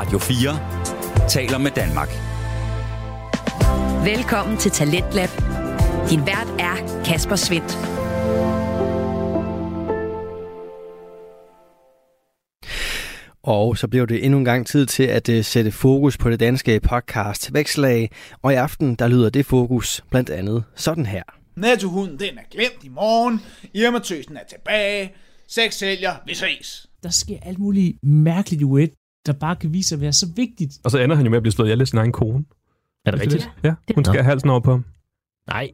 [0.00, 2.08] Radio 4 taler med Danmark.
[4.04, 5.28] Velkommen til Talentlab.
[6.10, 7.72] Din vært er Kasper Svendt.
[13.42, 16.40] Og så blev det endnu en gang tid til at uh, sætte fokus på det
[16.40, 18.10] danske podcast Vækslag.
[18.42, 21.22] Og i aften, der lyder det fokus blandt andet sådan her.
[21.56, 23.40] Nettohunden, den er glemt i morgen.
[23.74, 25.12] Irma-tøsen er tilbage.
[25.48, 26.86] Sex sælger, vi ses.
[27.02, 28.64] Der sker alt muligt mærkeligt i
[29.26, 30.72] der bare kan vise sig at være så vigtigt.
[30.84, 32.44] Og så ender han jo med at blive slået ihjel af sin egen kone.
[33.06, 33.50] Er det rigtigt?
[33.64, 34.84] Ja, hun skal have halsen over på ham.
[35.48, 35.70] Nej.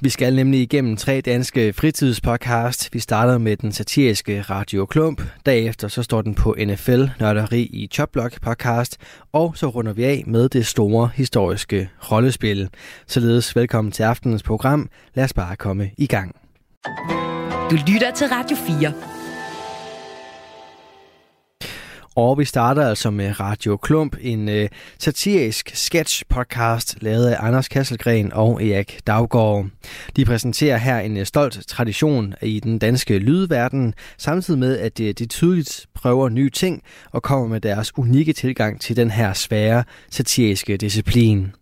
[0.00, 2.94] Vi skal nemlig igennem tre danske fritidspodcast.
[2.94, 5.22] Vi starter med den satiriske Radio Klump.
[5.46, 8.96] Derefter så står den på NFL Nørderi i Chopblock podcast.
[9.32, 12.68] Og så runder vi af med det store historiske rollespil.
[13.06, 14.88] Således velkommen til aftenens program.
[15.14, 16.36] Lad os bare komme i gang.
[17.70, 19.13] Du lytter til Radio 4.
[22.16, 24.68] Og vi starter altså med Radio Klump, en øh,
[24.98, 29.66] satirisk sketch-podcast lavet af Anders Kasselgren og Erik Daggaard.
[30.16, 35.14] De præsenterer her en øh, stolt tradition i den danske lydverden, samtidig med, at øh,
[35.18, 39.84] de tydeligt prøver nye ting og kommer med deres unikke tilgang til den her svære
[40.10, 41.52] satiriske disciplin.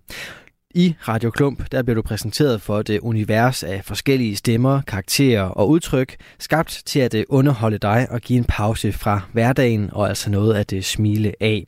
[0.74, 5.68] I Radio Klump der bliver du præsenteret for et univers af forskellige stemmer, karakterer og
[5.68, 10.54] udtryk, skabt til at underholde dig og give en pause fra hverdagen og altså noget
[10.54, 11.66] at det smile af.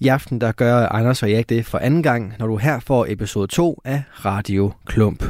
[0.00, 3.06] I aften der gør Anders og jeg det for anden gang, når du her får
[3.08, 5.24] episode 2 af Radio Klump.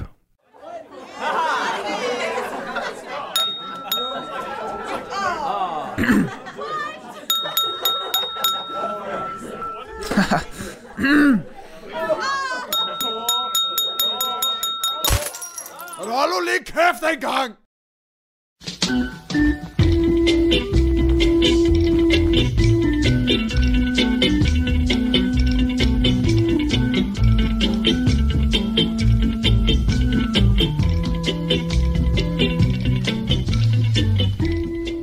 [16.17, 16.41] Hold nu
[17.15, 17.55] en gang!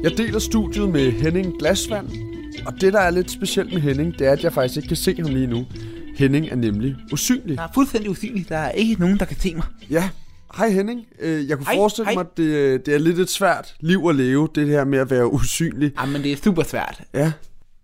[0.04, 2.08] Jeg deler studiet med Henning Glasvand,
[2.66, 4.98] og det, der er lidt specielt med Henning, det er, at jeg faktisk ikke kan
[4.98, 5.66] se ham lige nu.
[6.18, 7.56] Henning er nemlig usynlig.
[7.56, 8.50] Jeg er fuldstændig usynlig.
[8.50, 9.66] Der er ikke nogen, der kan se mig.
[9.90, 10.10] Ja,
[10.58, 11.06] hej Henning.
[11.20, 12.14] Øh, Jeg kunne Hej, forestille hej.
[12.14, 15.10] mig, at det, det er lidt et svært liv at leve, det her med at
[15.12, 15.92] være usynlig.
[16.00, 17.02] Jamen, det er super svært.
[17.14, 17.32] Ja.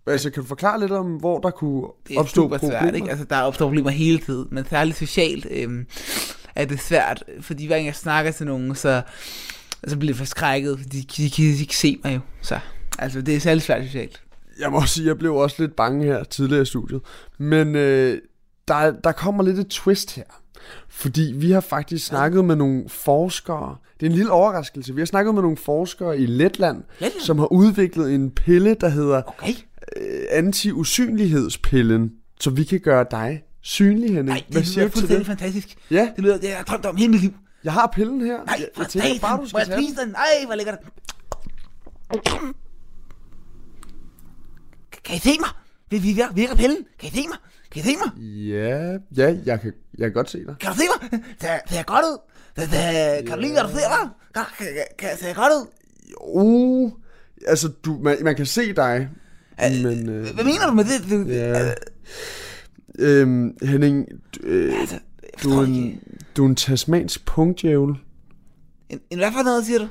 [0.06, 2.80] Altså, kan du forklare lidt om, hvor der kunne Det er opstå super problemer?
[2.82, 3.10] svært, ikke?
[3.10, 5.86] Altså, der opstår problemer hele tiden, men særligt socialt øhm,
[6.54, 9.02] er det svært, fordi hver gang jeg snakker til nogen, så,
[9.86, 12.20] så bliver jeg forskrækket, fordi de, de, de kan ikke se mig jo.
[12.42, 12.58] Så,
[12.98, 14.22] altså, det er særligt svært socialt.
[14.60, 17.00] Jeg må også sige, at jeg blev også lidt bange her tidligere i studiet.
[17.38, 18.18] Men øh,
[18.68, 20.24] der, der kommer lidt et twist her.
[20.88, 23.76] Fordi vi har faktisk snakket med nogle forskere.
[24.00, 24.94] Det er en lille overraskelse.
[24.94, 27.20] Vi har snakket med nogle forskere i Letland, Letland?
[27.20, 29.52] som har udviklet en pille, der hedder Okay.
[29.96, 32.10] øh, anti-usynlighedspillen.
[32.40, 34.26] Så vi kan gøre dig synlig, Henning.
[34.26, 35.26] Nej, Hvad det siger lyder til det?
[35.26, 35.76] fantastisk.
[35.90, 37.32] Ja, Det lyder, det har jeg drømt om hele mit liv.
[37.64, 38.44] jeg har pillen her.
[38.44, 40.08] Nej, jeg, jeg tænker bare, du skal tage den.
[40.08, 40.78] Nej, hvor lækkert.
[45.04, 45.48] Kan I se mig?
[45.90, 46.78] Vil vi virker, virker pillen?
[47.00, 47.38] Kan I se mig?
[47.72, 48.22] Kan I se mig?
[48.22, 50.54] Ja, ja jeg, kan, jeg kan godt se dig.
[50.60, 51.20] Kan du se mig?
[51.40, 52.18] Det er, det er godt ud.
[52.56, 54.10] Det, det, kan du lide, hvad du ser mig?
[54.34, 54.66] Kan, kan,
[54.98, 55.66] kan, kan jeg godt ud?
[56.20, 56.92] Uh,
[57.46, 59.08] altså, du, man, man kan se dig,
[59.58, 60.08] men...
[60.08, 61.26] Øh, Hvad mener du med det?
[61.28, 61.70] det Ja.
[62.98, 66.00] Øhm, Henning, du, øh, Altså, jeg du, er en,
[66.36, 67.94] du er en tasmansk punktdjævel.
[68.88, 69.88] En, en hvad for noget, siger du?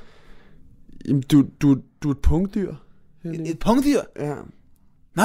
[1.07, 2.77] Jamen, du, du, du er et punktdyr, Et,
[3.23, 3.49] Henning.
[3.49, 3.99] et punktdyr?
[4.19, 4.33] Ja,
[5.15, 5.23] Nå,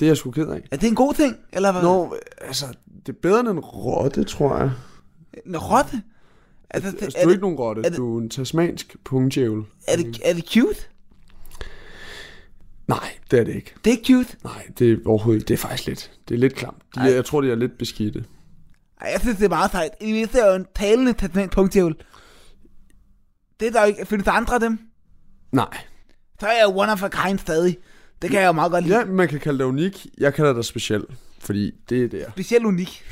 [0.00, 0.62] det er jeg sgu ked af.
[0.70, 1.36] er det en god ting?
[1.52, 1.82] Eller hvad?
[1.82, 2.66] Nå, altså,
[3.06, 4.70] det er bedre end en rotte, tror jeg.
[5.46, 6.02] En rotte?
[6.70, 8.30] Altså, det, Altså, er, du er det, ikke nogen rotte, er det- du er en
[8.30, 9.62] tasmansk punktdjævel.
[9.88, 10.80] er, det, er det cute?
[12.88, 13.74] Nej, det er det ikke.
[13.84, 14.36] Det er ikke cute.
[14.44, 15.48] Nej, det er overhovedet ikke.
[15.48, 16.10] Det er faktisk lidt.
[16.28, 16.76] Det er lidt klamt.
[16.94, 18.24] De, er, jeg tror, de er lidt beskidte.
[19.00, 19.90] Ej, jeg synes, det er meget sejt.
[20.00, 21.94] I det er jo en talende tasman punktdjævel.
[23.60, 24.06] Det er der jo ikke.
[24.06, 24.78] Findes der andre af dem?
[25.52, 25.78] Nej.
[26.40, 27.78] Så er jeg one of a kind stadig.
[28.22, 28.98] Det kan jeg jo meget godt lide.
[28.98, 30.06] Ja, man kan kalde det unik.
[30.18, 31.04] Jeg kalder det speciel,
[31.38, 32.22] fordi det er det.
[32.22, 32.30] er.
[32.30, 33.04] Specielt unik.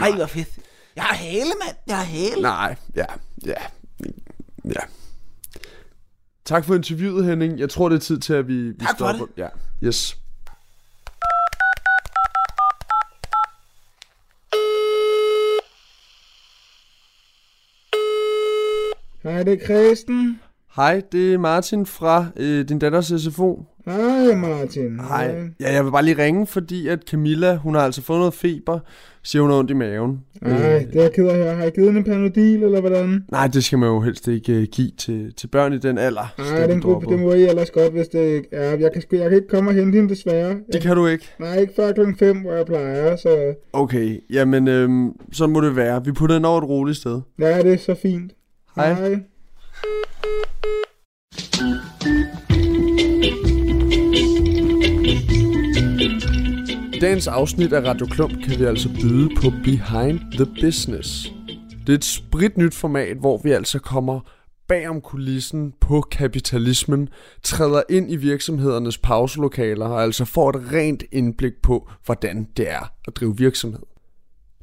[0.00, 0.48] Ej, hvor fedt.
[0.96, 1.76] Jeg har hale, mand.
[1.86, 2.42] Jeg har hale.
[2.42, 3.04] Nej, ja,
[3.46, 3.54] ja,
[4.64, 4.80] ja.
[6.44, 7.58] Tak for interviewet, Henning.
[7.58, 9.26] Jeg tror, det er tid til, at vi, vi Tak for stopper.
[9.36, 9.48] Ja,
[9.84, 10.16] yes.
[19.22, 20.40] Hej, det er Kristen.
[20.76, 23.64] Hej, det er Martin fra øh, din datters SFO.
[23.84, 25.00] Hej Martin.
[25.00, 25.34] Hej.
[25.60, 28.78] Ja, jeg vil bare lige ringe, fordi at Camilla, hun har altså fået noget feber,
[29.22, 30.20] siger hun har ondt i maven.
[30.42, 31.54] Nej, Øh, det er jeg ked af her.
[31.54, 33.24] Har jeg givet en panodil, eller hvordan?
[33.30, 36.34] nej, det skal man jo helst ikke øh, give til, til børn i den alder.
[36.38, 38.70] Nej, den gruppe, det må I ellers godt, hvis det ikke er.
[38.70, 40.56] Jeg kan, jeg kan ikke komme og hente hende, desværre.
[40.72, 41.30] Det kan du ikke.
[41.40, 43.54] nej, ikke før klokken 5, hvor jeg plejer, så...
[43.72, 46.04] Okay, jamen, øhm, så må det være.
[46.04, 47.20] Vi putter den over et roligt sted.
[47.38, 48.32] Ja, det er så fint.
[48.76, 48.92] Hej.
[48.94, 49.20] Hej.
[57.04, 61.32] Dagens afsnit af Radio Klump kan vi altså byde på Behind the Business.
[61.86, 64.20] Det er et spritnyt format, hvor vi altså kommer
[64.68, 67.08] bag om kulissen på kapitalismen,
[67.42, 72.92] træder ind i virksomhedernes pauselokaler og altså får et rent indblik på, hvordan det er
[73.08, 73.82] at drive virksomhed.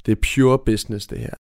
[0.06, 1.34] Det er pure business, det her.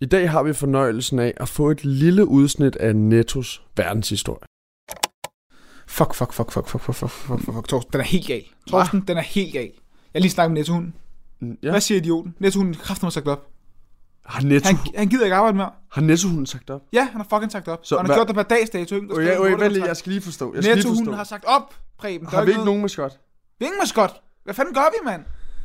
[0.00, 4.46] I dag har vi fornøjelsen af at få et lille udsnit af Nettos verdenshistorie.
[5.88, 7.68] Fuck, fuck, fuck, fuck, fuck, fuck, fuck, fuck, fuck, fuck.
[7.68, 8.44] Torsten, den er helt gal.
[8.68, 9.72] Torsten, den er helt gal.
[10.14, 10.94] Jeg har lige snakket med Nettohunden.
[11.62, 11.70] Ja.
[11.70, 12.34] Hvad siger idioten?
[12.38, 13.46] Nettohunden kræfter mig sagt op.
[14.26, 15.70] Har, Netto, Han, han gider ikke arbejde mere.
[15.92, 16.82] har Nettohunden sagt op?
[16.92, 17.80] Ja, han har fucking sagt op.
[17.82, 19.88] Så han har hvad- gjort det per dags dato, Okay, okay, en vent lige, kontrakt.
[19.88, 20.54] jeg skal lige forstå.
[20.54, 21.16] Jeg skal lige Nettohunden forstå.
[21.16, 22.24] har sagt op, Preben.
[22.24, 23.18] Der Har er vi ikke nogen maskot?
[23.58, 24.10] Vi ingen maskot.
[24.44, 25.22] Hvad fanden gør vi, mand?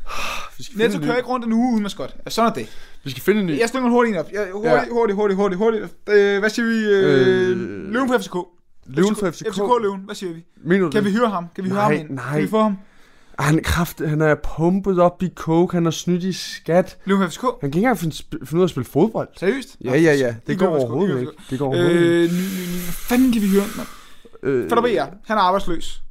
[0.57, 2.15] Vi skal Netto kører ikke rundt en uge uden maskot.
[2.25, 2.67] Ja, sådan er det.
[3.03, 3.59] Vi skal finde en ny.
[3.59, 4.25] Jeg slynger hurtigt en op.
[4.33, 4.83] Jeg, hurtigt, Ja.
[4.91, 5.83] hurtigt, hurtigt, hurtigt, hurtigt.
[6.09, 6.75] Øh, hvad siger vi?
[6.85, 8.35] Øh, Øh, løven på FCK.
[8.85, 9.47] Løven for FCK.
[9.53, 10.45] FCK Løven, hvad siger vi?
[10.63, 11.17] Mener du Kan vi det?
[11.19, 11.45] hyre ham?
[11.55, 12.09] Kan vi hyre Nej, ham ind?
[12.09, 12.31] nej.
[12.33, 12.77] Kan vi få ham?
[13.39, 16.98] Ej, Han kraft, han er pumpet op i coke, han er snydt i skat.
[17.10, 17.42] På FCK?
[17.42, 19.28] Han kan ikke engang finde, finde ud af at spille fodbold.
[19.38, 19.78] Seriøst?
[19.84, 20.28] Ja, ja, ja.
[20.28, 21.44] Det Ikke går overhovedet ikke ikke.
[21.50, 22.06] Det går overhovedet ikke.
[22.06, 22.28] Øh, ny.
[22.84, 23.88] Hvad fanden kan vi hyre, mand?
[24.44, 26.01] Øh, Fætter BR, han er arbejdsløs.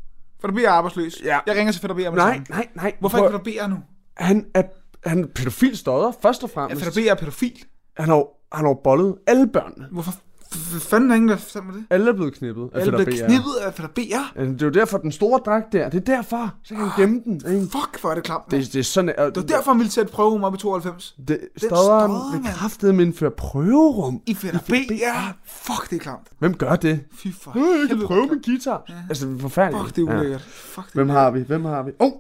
[0.41, 1.15] Fætter BR er arbejdsløs.
[1.25, 1.39] Ja.
[1.47, 2.93] Jeg ringer til Fætter BR med Nej, nej, nej.
[3.01, 3.77] Hvorfor ikke Fætter BR nu?
[4.17, 4.63] Han er,
[5.09, 6.85] han er pædofil stodder, først og Ja, fremmest.
[6.85, 7.65] Fætter BR er pædofil.
[7.97, 8.25] Han har,
[8.57, 9.87] han har bollet alle børnene.
[9.93, 10.13] Hvorfor
[10.55, 11.85] f- fanden er ingen, der fortæller mig det?
[11.91, 13.27] Alle er blevet knippet af Alle bliver BR.
[13.27, 14.01] knippet af Fætter BR.
[14.41, 16.55] Ja, Det er jo derfor, den store dragt der, det er derfor.
[16.65, 17.35] Så kan han gemme den.
[17.55, 17.67] Ikke?
[17.73, 18.51] Fuck, hvor er det klamt.
[18.51, 21.15] Det, det er sådan, at, Det var derfor, han ville sætte prøverum op i 92.
[21.29, 22.55] det, stodder, stodderen vil mand.
[22.55, 24.21] kraftedeme indføre prøverum.
[24.27, 25.33] I Fætter BR.
[25.47, 26.27] Fuck, det er klamt.
[26.39, 27.01] Hvem gør det?
[27.15, 28.83] Fy for Øh, jeg kan prøve min guitar.
[28.89, 28.95] Ja.
[29.09, 29.85] Altså, det er forfærdeligt.
[29.85, 30.41] Fuck, det er ulækkert.
[30.43, 31.41] Fuck, det er Hvem har vi?
[31.41, 31.93] Hvem har vi?
[31.99, 32.13] Oh!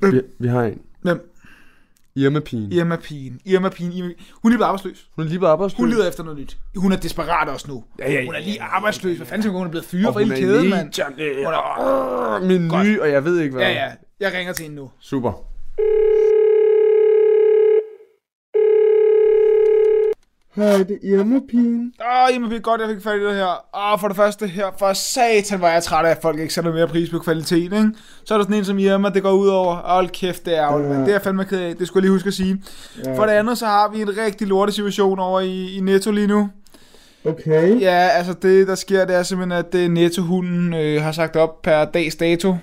[0.00, 0.78] Vi, vi har en.
[1.02, 1.31] Hvem?
[2.16, 2.72] Irma Pigen.
[2.72, 3.40] Irma Pigen.
[3.44, 3.92] Irma Pigen.
[3.92, 4.08] Irma...
[4.42, 5.06] Hun er blevet arbejdsløs.
[5.16, 5.76] Hun er lige arbejdsløs.
[5.78, 6.56] Hun leder efter noget nyt.
[6.76, 7.84] Hun er desperat også nu.
[7.98, 9.16] Ja, ja, ja, Hun er lige arbejdsløs.
[9.16, 10.92] Hvad fanden skal hun er blevet fyret fra hele kæden, mand?
[11.44, 13.62] Hun er- åh, min nye, og jeg ved ikke hvad.
[13.66, 13.90] Ja, ja.
[14.20, 14.90] Jeg ringer til hende nu.
[15.00, 15.32] Super.
[20.56, 21.92] Hej, det er Irma-pigen.
[22.00, 23.64] Åh, Irma Pigen, godt, jeg fik fat i det her.
[23.92, 26.72] Åh, for det første her, for satan, var jeg træt af, at folk ikke sætter
[26.72, 27.88] mere pris på kvalitet, ikke?
[28.24, 29.74] Så er der sådan en som Irma, det går ud over.
[29.74, 30.98] Hold kæft, det er ærgerligt, Ja.
[31.00, 31.76] Det er jeg fandme ked af.
[31.76, 32.62] Det skulle jeg lige huske at sige.
[33.04, 33.16] Ja.
[33.18, 36.26] For det andet, så har vi en rigtig lorte situation over i, i Netto lige
[36.26, 36.48] nu.
[37.24, 37.80] Okay.
[37.80, 41.62] Ja, altså det, der sker, det er simpelthen, at det Netto-hunden øh, har sagt op
[41.62, 42.56] per dags dato.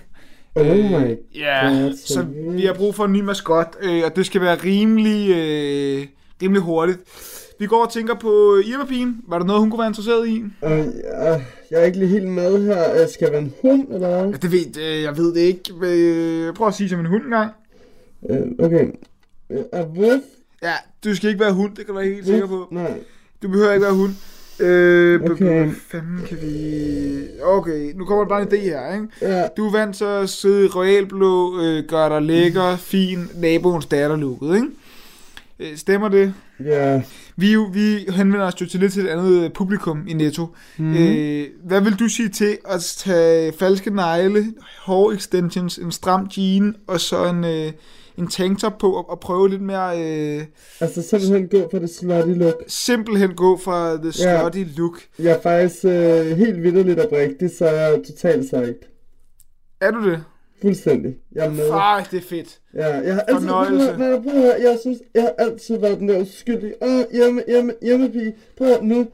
[0.56, 2.58] Oh my Ja, God, så seriøst?
[2.58, 6.06] vi har brug for en ny maskot, øh, og det skal være rimelig, øh,
[6.42, 7.00] rimelig hurtigt.
[7.60, 9.22] Vi går og tænker på Irma-pigen.
[9.28, 10.44] Var der noget, hun kunne være interesseret i?
[10.66, 10.72] Øh,
[11.14, 13.02] jeg, jeg er ikke lige helt med her.
[13.02, 14.34] Øh, Skal jeg være en hund, eller hvad?
[14.40, 15.74] Det ved, øh, jeg ved det ikke.
[15.84, 17.52] Øh, prøv at sige som en hund engang.
[18.30, 18.88] Øh, okay.
[19.52, 20.24] Øh, Er wuff?
[20.64, 20.74] Ja,
[21.04, 22.68] du skal ikke være hund, det kan du være helt sikker på.
[22.72, 23.00] Nej.
[23.44, 24.12] Du behøver ikke være hund.
[24.60, 25.46] Øh, Okay.
[25.66, 27.28] Hvad fanden kan vi...
[27.44, 29.08] Okay, nu kommer der bare en idé her, ikke?
[29.22, 29.48] Ja.
[29.58, 34.16] Du er vant til at sidde i royalblå, øh, gøre dig lækker, fin, naboens datter
[34.16, 34.68] lukket, ikke?
[35.60, 36.34] Øh, stemmer det?
[36.66, 37.02] Ja.
[37.40, 40.48] Vi, vi henvender os jo til lidt til et andet øh, publikum i Netto.
[40.78, 40.94] Mm.
[40.98, 44.46] Øh, hvad vil du sige til at tage falske negle,
[44.82, 47.72] hår extensions, en stram jean og så en, øh,
[48.18, 50.44] en tanktop på og, og prøve lidt mere øh,
[50.80, 52.56] Altså simpelthen gå for det slutty look.
[52.68, 53.58] simpelthen gå
[53.98, 54.40] the Ja.
[54.40, 55.00] slutty look.
[55.20, 58.76] Jeg er faktisk øh, helt vidderligt oprigtig, så jeg er totalt psyched.
[59.82, 60.24] Er du det?
[60.62, 61.16] Fuldstændig.
[61.32, 61.70] Jeg er med.
[61.70, 62.60] Ej, det er fedt.
[62.74, 63.94] Ja, jeg har altid, Fornøjelse.
[63.98, 67.74] prøv prøv høre, jeg synes, jeg har altid været den der uskyldige, åh, hjemme, hjemme,
[67.82, 69.08] hjemmepige, prøv nu,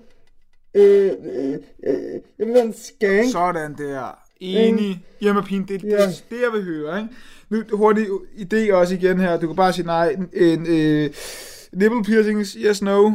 [0.75, 1.53] øh, øh,
[1.87, 1.93] øh,
[2.39, 3.31] jeg vil være en skank.
[3.31, 4.19] Sådan der.
[4.39, 5.05] Enig.
[5.21, 7.09] Hjemmepin, det er det, det, jeg vil høre, ikke?
[7.49, 9.39] Nu hurtig idé også igen her.
[9.39, 10.09] Du kan bare sige nej.
[10.09, 11.09] En, en øh,
[11.73, 13.11] nipple piercings, yes, no.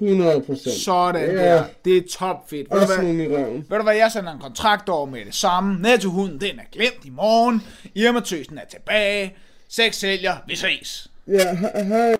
[0.00, 0.74] 100 procent.
[0.74, 1.36] Sådan Ja.
[1.36, 1.64] der.
[1.84, 2.66] Det er top fedt.
[2.70, 3.66] Ved du, hvad, nogle i røven.
[3.68, 5.82] ved du hvad, jeg sender en kontrakt over med det samme.
[5.82, 7.62] Nettohunden, den er glemt i morgen.
[7.94, 9.36] Irma-tøsen er tilbage.
[9.68, 11.08] Seks sælger, vi ses.
[11.28, 12.14] Ja, he- hej.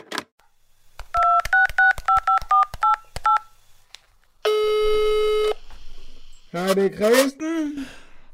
[6.52, 7.86] Hej, det er Christen.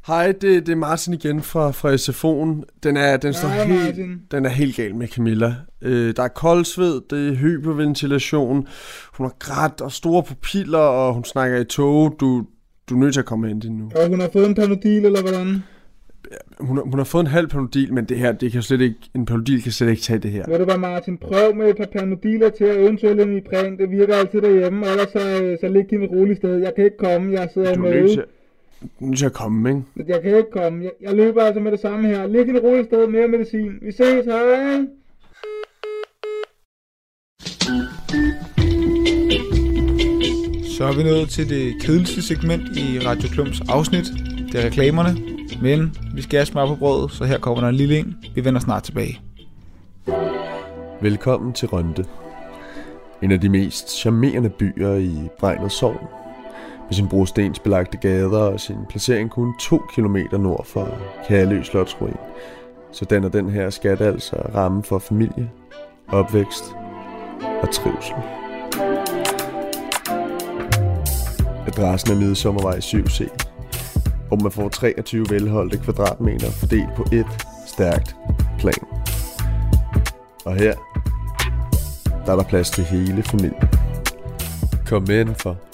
[0.06, 2.62] Hej, det, det er Martin igen fra, fra SFO'en.
[2.82, 4.20] Den er, den, står Hej, helt, Martin.
[4.30, 5.54] den er helt gal med Camilla.
[5.82, 8.66] Øh, der er koldsved, det er hyperventilation.
[9.14, 12.16] Hun har grædt og store pupiller, og hun snakker i tog.
[12.20, 12.44] Du,
[12.90, 13.90] du er nødt til at komme hen til nu.
[13.96, 15.62] Og hun har fået en panodil, eller hvordan?
[16.60, 18.96] Hun har, hun har fået en halv panodil, men det her, det kan slet ikke,
[19.14, 20.44] en panodil kan slet ikke tage det her.
[20.48, 21.18] Ved du hvad, Martin?
[21.18, 23.78] Prøv med et par panodiler til at eventuelt en Ipren.
[23.78, 26.56] Det virker altid derhjemme, og ellers så, øh, så lig hende et roligt sted.
[26.56, 28.00] Jeg kan ikke komme, jeg sidder Du er med.
[28.02, 28.24] nødt til,
[28.82, 30.12] er nødt til at komme, ikke?
[30.12, 30.84] Jeg kan ikke komme.
[30.84, 32.26] Jeg, jeg løber altså med det samme her.
[32.26, 33.72] Lig hende et roligt sted, mere medicin.
[33.82, 34.86] Vi ses, hej!
[40.76, 44.04] Så er vi nået til det kedeligste segment i Radio Klums afsnit.
[44.52, 45.10] Det er reklamerne.
[45.62, 48.16] Men vi skal have smør på brødet, så her kommer der en lille en.
[48.34, 49.20] Vi vender snart tilbage.
[51.00, 52.04] Velkommen til Rønte.
[53.22, 56.19] En af de mest charmerende byer i Brejnet Sogn.
[56.90, 60.88] Med sin brostensbelagte gader og sin placering kun 2 km nord for
[61.28, 62.16] Kærlø Slotsruin.
[62.92, 65.50] Så danner den her skat altså ramme for familie,
[66.08, 66.64] opvækst
[67.62, 68.14] og trivsel.
[71.66, 73.28] Adressen er Midsommervej 7C,
[74.28, 78.16] hvor man får 23 velholdte kvadratmeter fordelt på et stærkt
[78.58, 78.84] plan.
[80.44, 80.74] Og her,
[82.26, 83.68] der er der plads til hele familien.
[84.86, 85.69] Kom med indenfor.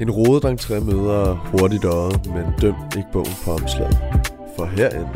[0.00, 3.98] En rodet entré møder hurtigt øjet, men døm ikke bogen på omslaget.
[4.56, 5.08] For herinde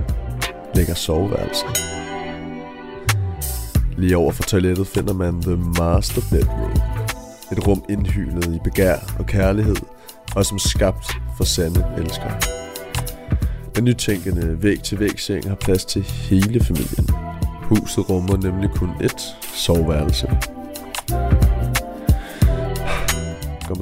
[0.75, 1.67] ligger soveværelset.
[3.97, 6.73] Lige over for toilettet finder man The Master Bedroom.
[7.53, 9.77] Et rum indhyldet i begær og kærlighed,
[10.37, 11.07] og som skabt
[11.37, 12.41] for sande elskere.
[13.77, 17.09] Den nytænkende væg-til-væg-seng har plads til hele familien.
[17.63, 19.23] Huset rummer nemlig kun ét
[19.57, 20.29] soveværelse.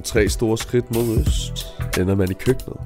[0.05, 1.67] Tre store skridt mod øst,
[1.99, 2.81] ender man i køkkenet.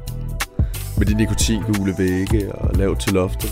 [0.98, 3.50] Med de nikotingule vægge og lavt til loftet,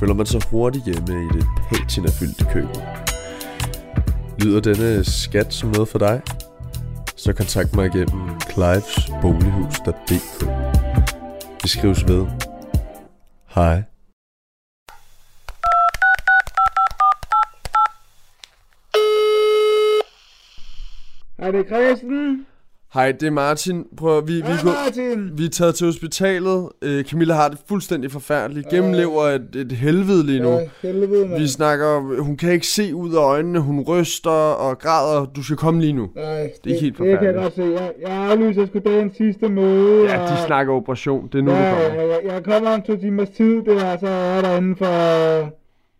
[0.00, 2.82] føler man sig hurtigt hjemme i det patinafyldte køkken.
[4.42, 6.22] Lyder denne skat som noget for dig?
[7.16, 10.46] Så kontakt mig igennem clivesbolighus.dk
[11.62, 12.26] Vi skrives ved.
[13.46, 13.82] Hej.
[21.38, 22.46] Hej, det er Christen.
[22.94, 23.84] Hej, det er Martin.
[23.96, 25.38] Prøv, at- vi, vi, Hej, gå, Martin.
[25.38, 26.68] vi er taget til hospitalet.
[26.82, 28.68] Øh, Camilla har det fuldstændig forfærdeligt.
[28.68, 30.50] Gennemlever et, et helvede lige nu.
[30.50, 31.40] Ja, helvede, mand.
[31.40, 35.24] Vi snakker, hun kan ikke se ud af øjnene, hun ryster og græder.
[35.24, 36.10] Du skal komme lige nu.
[36.16, 37.42] Nej, Det er helt Det kan jeg forfærdeligt.
[37.42, 37.82] godt se.
[37.82, 40.04] Jeg, jeg aflyser sgu dagens sidste møde.
[40.04, 41.28] Ja, og- de snakker operation.
[41.32, 42.02] Det er nu, ja, det kommer.
[42.02, 44.86] ja, jeg, jeg kommer om to timers tid, det er, så er jeg derinde for,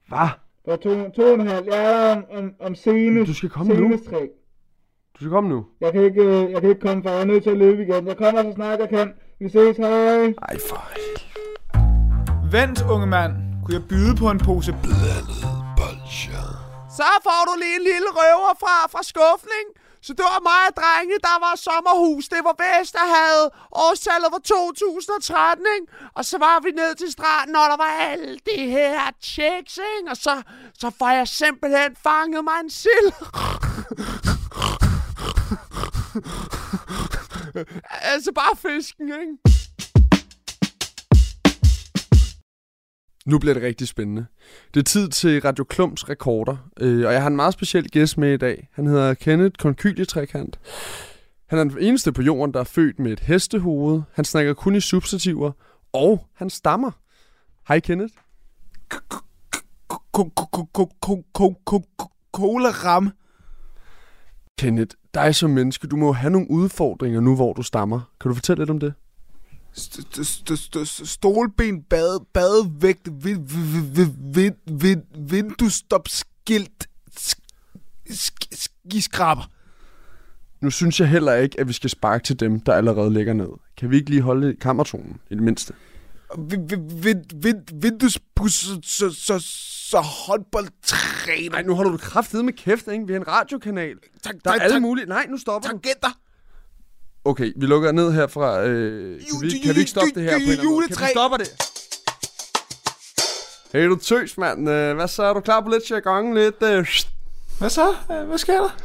[0.09, 0.28] Hvad?
[0.64, 1.64] for to, to og en halv.
[1.73, 3.80] Jeg er der om, om, om senest, Du skal komme nu.
[3.83, 4.28] senest tre.
[5.18, 5.60] Du skal komme nu.
[5.80, 7.82] Jeg kan, ikke, øh, jeg kan ikke komme, for jeg er nødt til at løbe
[7.82, 8.06] igen.
[8.06, 9.08] Jeg kommer så snart jeg kan.
[9.40, 10.25] Vi ses, hej.
[10.48, 10.82] Ej, for
[12.52, 13.32] Vent, unge mand.
[13.64, 14.72] Kunne jeg byde på en pose
[16.98, 19.72] Så får du lige en lille røver fra, fra skuffen, ikke?
[20.06, 22.25] Så det var mig og drenge, der var sommerhus.
[22.34, 23.48] Det var Vesterhavet.
[23.87, 25.92] Årstallet var 2013, ikke?
[26.16, 30.10] Og så var vi ned til stranden, og der var alle de her chicks, ikke?
[30.12, 30.34] Og så,
[30.82, 33.10] så får jeg simpelthen fanget mig en sild.
[38.12, 39.58] altså bare fisken, ikke?
[43.26, 44.26] Nu bliver det rigtig spændende.
[44.75, 48.18] Det er tid til Radio Klums rekorder, øh, og jeg har en meget speciel gæst
[48.18, 48.68] med i dag.
[48.72, 50.60] Han hedder Kenneth Konkyljetrækant.
[51.46, 54.02] Han er den eneste på jorden, der er født med et hestehoved.
[54.12, 55.52] Han snakker kun i substantiver,
[55.92, 56.90] og han stammer.
[57.68, 58.14] Hej Kenneth.
[62.32, 63.12] cola ram.
[64.58, 68.00] Kenneth, dig som menneske, du må have nogle udfordringer nu, hvor du stammer.
[68.20, 68.94] Kan du fortælle lidt om det?
[70.84, 73.48] Stolben, bad, badevægt, vind,
[73.94, 76.88] vind, vind, vind, vinduestop, skilt,
[78.52, 79.50] skiskraber.
[80.60, 83.48] Nu synes jeg heller ikke, at vi skal sparke til dem, der allerede ligger ned.
[83.76, 85.75] Kan vi ikke lige holde kammertonen i det mindste?
[87.72, 89.38] Vinduespus, så, så,
[89.90, 91.50] så håndboldtræner.
[91.50, 93.07] Nej, nu holder du kraftedet med kæft, ikke?
[93.07, 93.97] Vi er en radiokanal.
[94.45, 95.07] Der er alle mulige...
[95.07, 95.68] Nej, nu stopper.
[95.68, 96.18] Tangenter.
[97.25, 98.62] Okay, vi lukker ned herfra.
[98.64, 100.88] Øh, kan, vi, kan vi ikke stoppe det her på en eller anden måde?
[100.88, 101.49] Kan vi stoppe det?
[103.73, 104.71] Hey, du tøs, mand.
[104.71, 105.23] Øh, Hvad så?
[105.23, 106.35] Er du klar på lidt jargon?
[106.35, 106.62] Lidt...
[106.62, 106.87] Øh...
[107.59, 107.95] Hvad så?
[108.07, 108.76] Hvad sker der?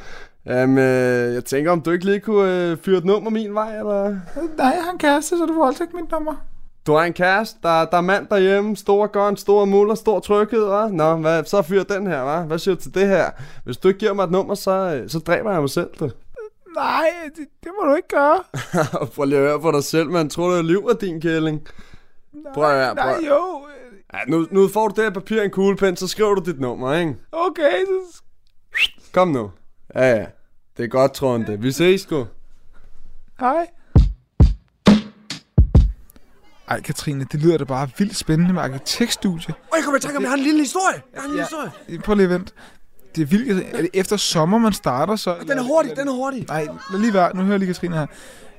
[0.46, 3.78] Jamen, øh, jeg tænker, om du ikke lige kunne øh, fyre et nummer min vej,
[3.78, 4.10] eller...
[4.58, 6.36] Nej, jeg har en kæreste, så du får altså ikke mit nummer.
[6.88, 10.64] Du har en kæreste, der, der er mand derhjemme, stor gun, stor muller, stor trykket,
[10.64, 10.88] hva'?
[10.88, 12.48] Nå, hvad, så fyr den her, hva'?
[12.48, 13.30] Hvad siger du til det her?
[13.64, 16.10] Hvis du ikke giver mig et nummer, så, øh, så dræber jeg mig selv, du.
[16.76, 18.44] Nej, det, det må du ikke gøre.
[19.16, 20.30] Prøv lige at høre på dig selv, man.
[20.30, 21.68] Tror du, jeg lyver, din kælling?
[22.54, 23.06] Prøv at høre, prøv.
[23.06, 23.62] Nej, jo.
[24.14, 26.60] Ja, nu, nu får du det her papir og en kuglepen, så skriver du dit
[26.60, 27.16] nummer, ikke?
[27.32, 28.22] Okay, så...
[29.14, 29.52] Kom nu.
[29.96, 30.26] Ja, ja.
[30.78, 31.60] Det er godt, Trunde.
[31.60, 32.26] Vi ses sgu.
[33.40, 33.68] Hej.
[36.68, 39.54] Ej, Katrine, det lyder da bare vildt spændende med arkitektstudie.
[39.72, 41.02] Og jeg kommer i tanke om, jeg har en lille historie.
[41.14, 41.68] Jeg har en lille Ja.
[41.68, 42.00] historie.
[42.02, 42.54] Prøv lige at vente.
[43.16, 43.66] Det er vildt.
[43.76, 45.36] Er det efter sommer, man starter så?
[45.48, 46.46] Den er hurtig, den er hurtig.
[46.48, 47.36] Nej, lad lige være.
[47.36, 48.06] Nu hører jeg lige Katrine her.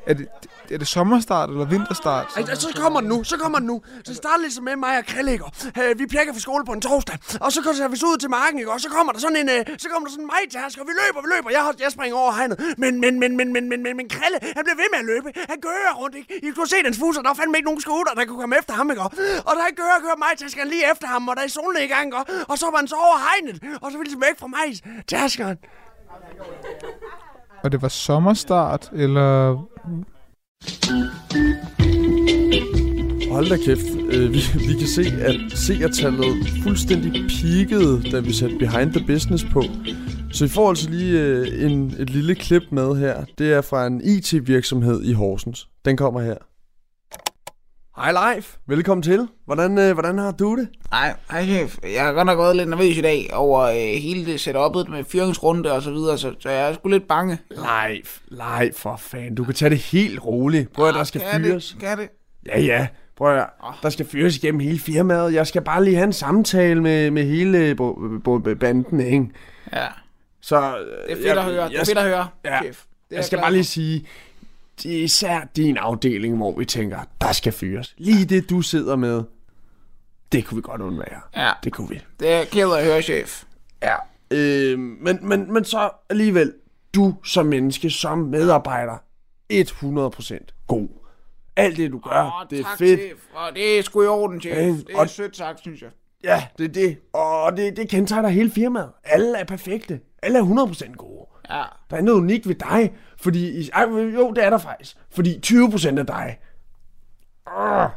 [0.06, 0.28] Er det,
[0.70, 2.26] er det sommerstart eller vinterstart?
[2.36, 3.82] Ej, så kommer den nu, så kommer den nu.
[4.04, 5.44] Så starter ligesom med mig og Krille, ikke?
[5.82, 8.30] Øh, vi pjekker fra skole på en torsdag, og så går vi så ud til
[8.30, 8.72] marken, ikke?
[8.72, 10.92] Og så kommer der sådan en, øh, så kommer der sådan en majtask, og vi
[11.02, 11.50] løber, vi løber.
[11.56, 14.38] Jeg, har, jeg springer over hegnet, men, men, men, men, men, men, men, men Krille,
[14.56, 15.28] han bliver ved med at løbe.
[15.52, 16.46] Han kører rundt, ikke?
[16.46, 18.72] I kunne se den fuser, der var fandme ikke nogen scooter, der kunne komme efter
[18.78, 19.02] ham, ikke?
[19.48, 22.18] Og der kører, kører majtaskeren lige efter ham, og der er solen i gang, ikke?
[22.50, 24.68] Og så var han så over hegnet, og så ville de væk fra mig,
[25.12, 25.58] taskeren.
[27.64, 29.30] Og det var sommerstart, eller...
[29.88, 30.04] Mm.
[33.30, 33.86] Hold da kæft.
[34.12, 39.44] Øh, vi, vi kan se, at seertallet fuldstændig peakede, da vi satte Behind the Business
[39.52, 39.62] på.
[40.32, 43.24] Så I får altså lige øh, en, et lille klip med her.
[43.38, 45.68] Det er fra en IT-virksomhed i Horsens.
[45.84, 46.36] Den kommer her.
[47.96, 49.28] Hej Leif, velkommen til.
[49.44, 50.68] Hvordan, øh, hvordan har du det?
[50.90, 51.76] Nej, hej chef.
[51.94, 55.04] Jeg har godt nok været lidt nervøs i dag over øh, hele det setup'et med
[55.04, 57.38] fyringsrunde og så videre, så, så jeg er sgu lidt bange.
[57.50, 59.34] Leif, Leif for fanden.
[59.34, 60.72] Du kan tage det helt roligt.
[60.72, 61.68] Prøv at der skal kan fyres.
[61.70, 62.08] Det, kan det?
[62.46, 62.86] Ja, ja.
[63.16, 63.46] Prøv at.
[63.82, 65.34] Der skal fyres igennem hele firmaet.
[65.34, 69.26] Jeg skal bare lige have en samtale med, med hele bo- bo- banden, ikke?
[69.72, 69.86] Ja.
[70.40, 70.76] Så,
[71.08, 71.68] Det er fedt at høre.
[71.68, 72.60] Det er fedt at høre, Ja.
[72.62, 72.82] chef.
[73.10, 74.06] Det jeg skal bare lige sige,
[74.82, 77.94] det er især din afdeling, hvor vi tænker, der skal fyres.
[77.98, 79.22] Lige det, du sidder med,
[80.32, 81.20] det kunne vi godt undvære.
[81.36, 81.50] Ja.
[81.64, 82.02] Det kunne vi.
[82.20, 83.44] Det er af at høre, chef.
[83.82, 83.94] Ja.
[84.30, 86.52] Øh, men, men, men så alligevel,
[86.94, 88.96] du som menneske, som medarbejder,
[89.52, 90.88] 100% god.
[91.56, 93.00] Alt det, du gør, Åh, det er tak, fedt.
[93.00, 93.18] Chef.
[93.34, 94.56] Og det er sgu i orden, chef.
[94.56, 95.90] Ja, Det er og- sødt sagt, synes jeg.
[96.24, 96.98] Ja, det er det.
[97.12, 98.90] Og det, det kendetegner hele firmaet.
[99.04, 100.00] Alle er perfekte.
[100.22, 101.26] Alle er 100% gode.
[101.50, 101.62] Ja.
[101.90, 102.92] Der er noget unikt ved dig,
[103.24, 103.70] fordi...
[103.72, 103.82] Ej,
[104.14, 104.96] jo, det er der faktisk.
[105.10, 106.38] Fordi 20% af dig...
[107.58, 107.88] Øh,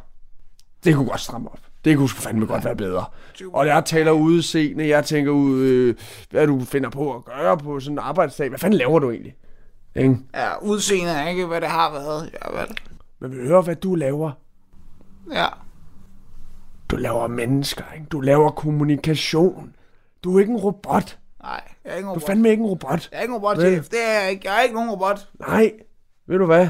[0.84, 1.58] det kunne godt stramme op.
[1.84, 3.04] Det kunne sgu fandme godt være bedre.
[3.52, 5.94] Og jeg taler udseende, jeg tænker ud, øh,
[6.30, 8.48] hvad du finder på at gøre på sådan en arbejdsdag.
[8.48, 9.34] Hvad fanden laver du egentlig?
[9.96, 10.16] Ikke?
[10.34, 12.30] Ja, udseendet er ikke, hvad det har været.
[12.32, 12.78] Ja, vel.
[13.20, 14.30] Men vi hører, hvad du laver.
[15.32, 15.46] Ja.
[16.88, 18.06] Du laver mennesker, ikke?
[18.06, 19.74] Du laver kommunikation.
[20.24, 21.17] Du er ikke en robot.
[21.42, 22.26] Nej, jeg er ikke en Du er robot.
[22.26, 23.08] fandme ikke en robot.
[23.12, 23.88] Jeg er ikke en robot, chef.
[23.88, 24.48] Det er jeg ikke.
[24.48, 25.28] Jeg er ikke nogen robot.
[25.40, 25.72] Nej,
[26.26, 26.68] ved du hvad?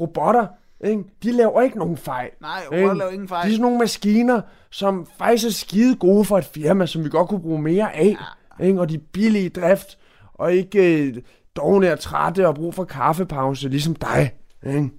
[0.00, 0.46] Robotter,
[0.84, 1.04] ikke?
[1.22, 2.30] de laver ikke nogen fejl.
[2.40, 3.42] Nej, robotter laver ingen fejl.
[3.42, 7.08] De er sådan nogle maskiner, som faktisk er skide gode for et firma, som vi
[7.08, 8.16] godt kunne bruge mere af.
[8.60, 8.64] Ja.
[8.64, 8.80] Ikke?
[8.80, 9.98] Og de er billige i drift,
[10.34, 11.16] og ikke øh,
[11.56, 14.32] dogne og trætte og brug for kaffepause, ligesom dig.
[14.66, 14.90] Ikke?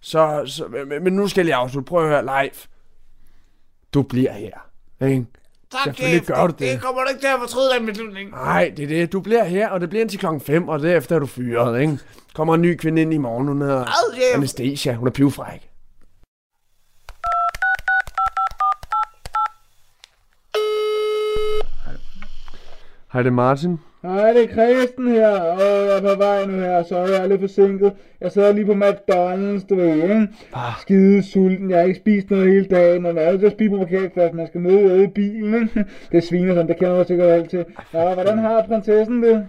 [0.00, 1.88] Så, så, men, men nu skal jeg afslutte.
[1.88, 2.52] Prøv at høre live.
[3.94, 4.68] Du bliver her.
[5.08, 5.26] Ikke?
[5.72, 6.80] Tak, Selvfølgelig gør du det, det.
[6.80, 8.30] kommer du ikke til at fortryde den beslutning.
[8.30, 9.12] Nej, det er det.
[9.12, 11.98] Du bliver her, og det bliver indtil klokken 5, og derefter er du fyret, ikke?
[12.34, 14.34] Kommer en ny kvinde ind i morgen, hun hedder Ad.
[14.34, 14.94] Anastasia.
[14.94, 15.68] Hun er pivfræk.
[23.12, 23.80] Hej, det er Martin.
[24.08, 27.26] Hej, det er Christen her, og jeg er på vej nu her, så jeg er
[27.26, 27.92] lidt forsinket.
[28.20, 30.28] Jeg sidder lige på McDonald's, du ved, ikke?
[30.80, 33.52] Skide sulten, jeg har ikke spist noget hele dagen, og jeg er nødt til at
[33.52, 35.84] spise på parkeringspladsen, jeg skal møde ude i bilen, ikke?
[36.12, 37.64] Det sviner sådan, det kender du sikkert alt til.
[37.94, 39.46] Ja, hvordan har prinsessen det?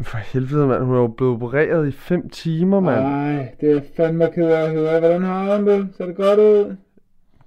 [0.00, 0.82] For helvede, mand.
[0.84, 3.00] Hun er jo blevet opereret i 5 timer, mand.
[3.00, 5.00] Nej, det er fandme ked af at høre.
[5.00, 5.88] Hvordan har hun det?
[5.96, 6.76] Ser det godt ud?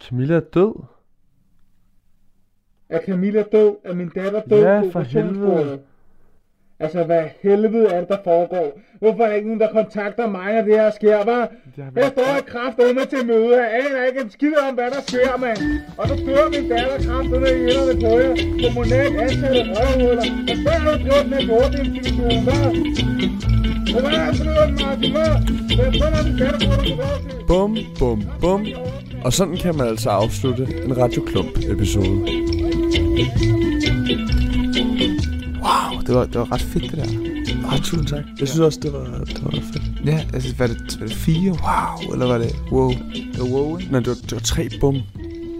[0.04, 0.84] Camilla er død.
[2.89, 3.76] Er Camilla død?
[3.84, 4.62] Er min datter død?
[4.62, 5.80] Ja, for helvede.
[6.84, 8.80] Altså, hvad helvede er det, der foregår?
[9.00, 11.48] Hvorfor er der ikke nogen, der kontakter mig, når det her sker, hva'?
[11.96, 13.52] Jeg står i kraft med til møde.
[13.62, 15.60] Jeg aner ikke en skid om, hvad der sker, mand.
[15.98, 18.36] Og så dør min datter kraft under i hænderne på jer.
[18.63, 20.26] Kommunalt ansatte røvhuller.
[20.52, 22.70] Og så er du gjort med lorteinstitution, hva'?
[23.96, 24.46] Og hvad er det
[24.82, 25.38] Martin, hva'?
[25.78, 27.12] Hvad fanden er det, på dig
[27.48, 28.67] Bum, bum, bum.
[29.24, 32.10] Og sådan kan man altså afslutte en Radio Klump episode.
[32.10, 33.70] Wow,
[36.12, 37.71] det var, det var ret fedt, det der.
[37.71, 38.24] Ah, tusind tak.
[38.39, 39.84] Jeg synes også, det var, det var fedt.
[40.06, 41.50] Ja, altså, var det, var det fire?
[41.52, 42.89] Wow, eller var det wow?
[43.34, 43.91] Det var wow, ikke?
[43.91, 44.97] Nej, det var, det var tre bum.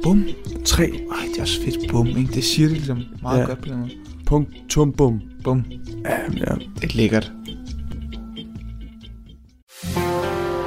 [0.04, 0.26] Bum.
[0.66, 0.84] Tre.
[0.84, 2.34] Ej, det er også fedt bum, ikke?
[2.34, 3.42] Det siger det ligesom meget Ja.
[3.42, 3.48] ja.
[3.48, 3.92] godt på den måde.
[4.26, 5.22] Punktum bum.
[5.44, 5.66] Bum.
[6.06, 6.56] Ja, ja.
[6.82, 7.32] Det er lækkert.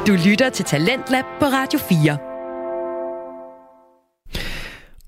[0.06, 2.33] Du lytter til Talentlab på Radio 4.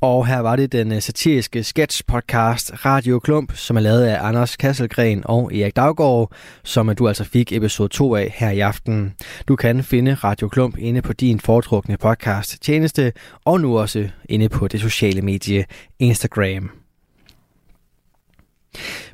[0.00, 4.56] Og her var det den øh, satiriske sketch-podcast Radio Klump, som er lavet af Anders
[4.56, 6.32] Kasselgren og Erik Daggaard,
[6.64, 9.14] som øh, du altså fik episode 2 af her i aften.
[9.48, 13.12] Du kan finde Radio Klump inde på din foretrukne podcast tjeneste,
[13.44, 15.64] og nu også inde på det sociale medie
[15.98, 16.70] Instagram.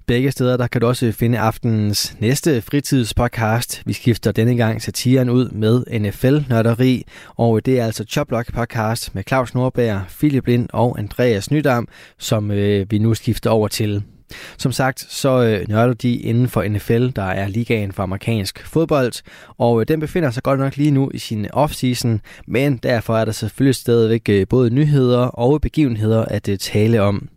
[0.07, 3.83] Begge steder der kan du også finde aftenens næste fritidspodcast.
[3.87, 9.23] Vi skifter denne gang satiren ud med NFL-nørderi, og det er altså Choplock podcast med
[9.29, 11.89] Claus Nordberg, Philip Lind og Andreas Nydam,
[12.19, 14.03] som øh, vi nu skifter over til.
[14.59, 19.13] Som sagt, så øh, nørder de inden for NFL, der er ligaen for amerikansk fodbold,
[19.59, 23.25] og øh, den befinder sig godt nok lige nu i sin offseason, men derfor er
[23.25, 27.29] der selvfølgelig stadigvæk øh, både nyheder og begivenheder at øh, tale om.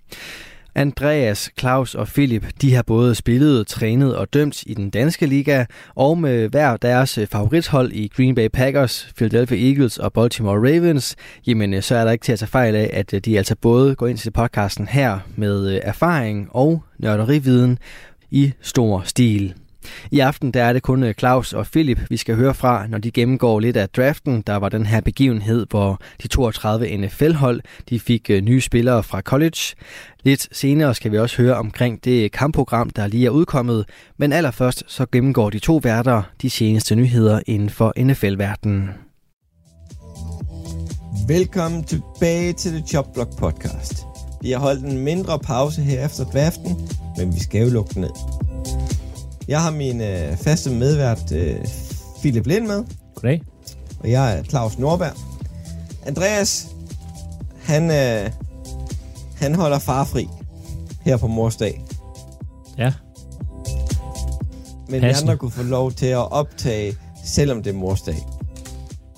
[0.75, 5.65] Andreas, Claus og Philip, de har både spillet, trænet og dømt i den danske liga,
[5.95, 11.15] og med hver deres øh, favorithold i Green Bay Packers, Philadelphia Eagles og Baltimore Ravens,
[11.47, 13.55] jamen øh, så er der ikke til at tage fejl af, at øh, de altså
[13.61, 17.79] både går ind til podcasten her med erfaring og nørderividen
[18.31, 19.53] i stor stil.
[20.11, 22.97] I aften der er det kun øh, Claus og Philip, vi skal høre fra, når
[22.97, 24.41] de gennemgår lidt af draften.
[24.41, 29.21] Der var den her begivenhed, hvor de 32 NFL-hold de fik øh, nye spillere fra
[29.21, 29.75] college.
[30.23, 33.85] Lidt senere skal vi også høre omkring det kampprogram, der lige er udkommet,
[34.17, 38.89] men allerførst så gennemgår de to værter de seneste nyheder inden for NFL-verdenen.
[41.27, 44.05] Velkommen tilbage til The Chop Block Podcast.
[44.41, 48.34] Vi har holdt en mindre pause her efter draften, men vi skal jo lukke ned.
[49.47, 51.55] Jeg har min øh, faste medvært øh,
[52.19, 52.83] Philip Lind med.
[53.15, 53.41] Goddag.
[53.99, 55.13] Og jeg er Claus Norberg.
[56.05, 56.67] Andreas,
[57.63, 58.31] han, øh,
[59.35, 60.27] han holder farfri
[61.01, 61.81] her på morsdag.
[62.77, 62.93] Ja.
[64.89, 68.15] Men vi andre kunne få lov til at optage, selvom det er morsdag.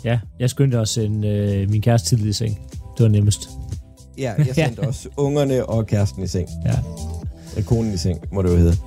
[0.04, 2.60] Ja, jeg skyndte også en, øh, min kæreste tidlig i seng.
[2.98, 3.50] Det var nemmest.
[4.18, 6.50] Ja, jeg sendte også ungerne og kæresten i seng.
[6.66, 6.74] Ja.
[7.56, 8.78] Eller konen i seng, må det jo hedde.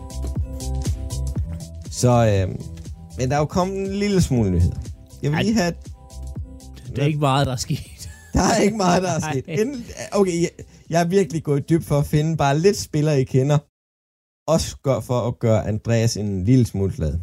[2.01, 2.49] Så, øh,
[3.19, 4.77] men der er jo kommet en lille smule nyheder.
[5.23, 5.73] Jeg vil Ej, lige have...
[6.87, 8.11] Det er ikke meget, der er sket.
[8.35, 9.45] Der er ikke meget, der er sket.
[10.13, 10.51] Okay, jeg,
[10.91, 13.59] jeg er virkelig gået dybt for at finde bare lidt spillere, I kender.
[14.51, 17.19] Også for at gøre Andreas en lille smule glad.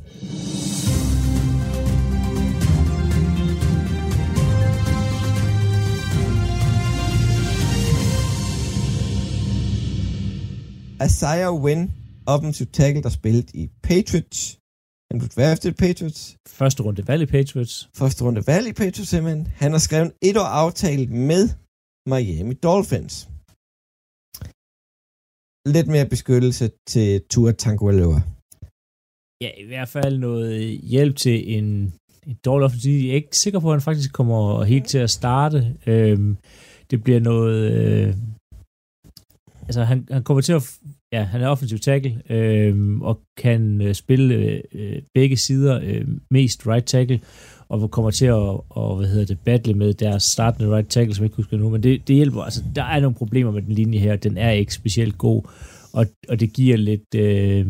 [11.05, 11.91] Isaiah Wynn,
[12.25, 14.57] offensive tackle, der spillede i Patriots,
[15.11, 16.37] han blev draftet Patriots.
[16.59, 17.89] Første runde valg i Patriots.
[17.99, 19.47] Første runde valg i Patriots, simpelthen.
[19.63, 21.43] Han har skrevet et år aftale med
[22.11, 23.15] Miami Dolphins.
[25.75, 28.21] Lidt mere beskyttelse til Tua Tagovailoa.
[29.43, 31.93] Ja, i hvert fald noget hjælp til en,
[32.27, 32.93] en dårlig offensiv.
[33.01, 35.77] Jeg er ikke sikker på, at han faktisk kommer helt til at starte.
[35.87, 36.37] Øhm,
[36.91, 37.71] det bliver noget...
[37.71, 38.15] Øh,
[39.67, 40.79] altså, han, han kommer til at
[41.13, 44.35] Ja, han er offensiv tackle øh, og kan øh, spille
[44.71, 47.19] øh, begge sider, øh, mest right tackle,
[47.69, 51.23] og kommer til at og, hvad hedder det, battle med deres startende right tackle, som
[51.23, 52.41] jeg ikke husker nu, men det, det hjælper.
[52.41, 54.15] Altså, der er nogle problemer med den linje her.
[54.15, 55.43] Den er ikke specielt god,
[55.93, 57.67] og, og det giver lidt, øh,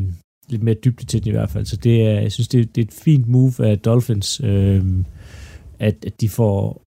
[0.50, 1.65] lidt mere dybde til den i hvert fald.
[1.65, 4.84] Så det er, jeg synes, det, det er et fint move af Dolphins, øh,
[5.80, 6.87] at, at de får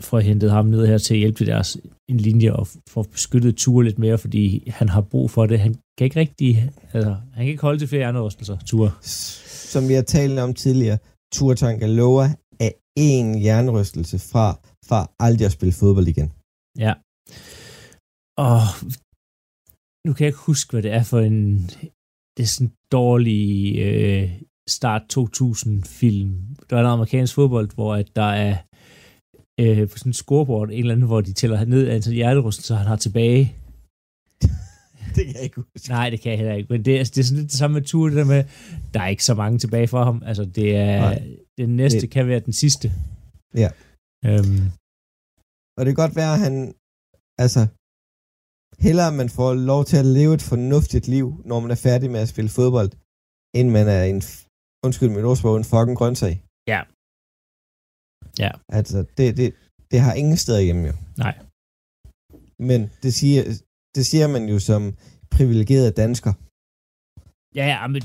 [0.00, 1.78] får hentet ham ned her til at hjælpe deres
[2.10, 5.60] en linje og få beskyttet Ture lidt mere, fordi han har brug for det.
[5.60, 8.90] Han kan ikke rigtig, altså, han kan ikke holde til flere hjernerystelser, Ture.
[9.72, 10.98] Som vi har talt om tidligere,
[11.34, 12.26] Ture Tankaloa
[12.60, 14.46] er en hjernerystelse fra,
[14.88, 16.32] fra aldrig at spille fodbold igen.
[16.78, 16.92] Ja.
[18.46, 18.60] Og
[20.06, 21.56] nu kan jeg ikke huske, hvad det er for en,
[22.36, 23.44] det er sådan en dårlig
[23.78, 26.56] øh, start 2000 film.
[26.70, 28.56] Der er en amerikansk fodbold, hvor at der er
[29.60, 32.76] øh, på sådan en scoreboard, en eller anden, hvor de tæller ned af antal hjerterystelser,
[32.76, 33.56] han har tilbage.
[35.14, 35.88] det kan jeg ikke huske.
[35.88, 36.72] Nej, det kan jeg heller ikke.
[36.72, 38.44] Men det, er, det er sådan lidt det samme med Tour, det der med,
[38.94, 40.22] der er ikke så mange tilbage for ham.
[40.26, 41.22] Altså, det er, Nej.
[41.58, 42.10] den næste det...
[42.10, 42.92] kan være den sidste.
[43.54, 43.70] Ja.
[44.28, 44.62] Øhm.
[45.76, 46.74] Og det kan godt være, at han,
[47.44, 47.60] altså,
[48.86, 52.20] hellere man får lov til at leve et fornuftigt liv, når man er færdig med
[52.20, 52.90] at spille fodbold,
[53.58, 54.22] end man er en,
[54.84, 56.34] undskyld mit ordsprog, en fucking grøntsag.
[56.72, 56.80] Ja,
[58.38, 58.50] Ja.
[58.68, 59.54] Altså, det, det,
[59.90, 60.94] det har ingen steder hjemme jo.
[61.18, 61.38] Nej.
[62.58, 63.42] Men det siger,
[63.96, 64.82] det siger man jo som
[65.30, 66.32] privilegeret dansker.
[67.58, 68.02] Ja, ja, men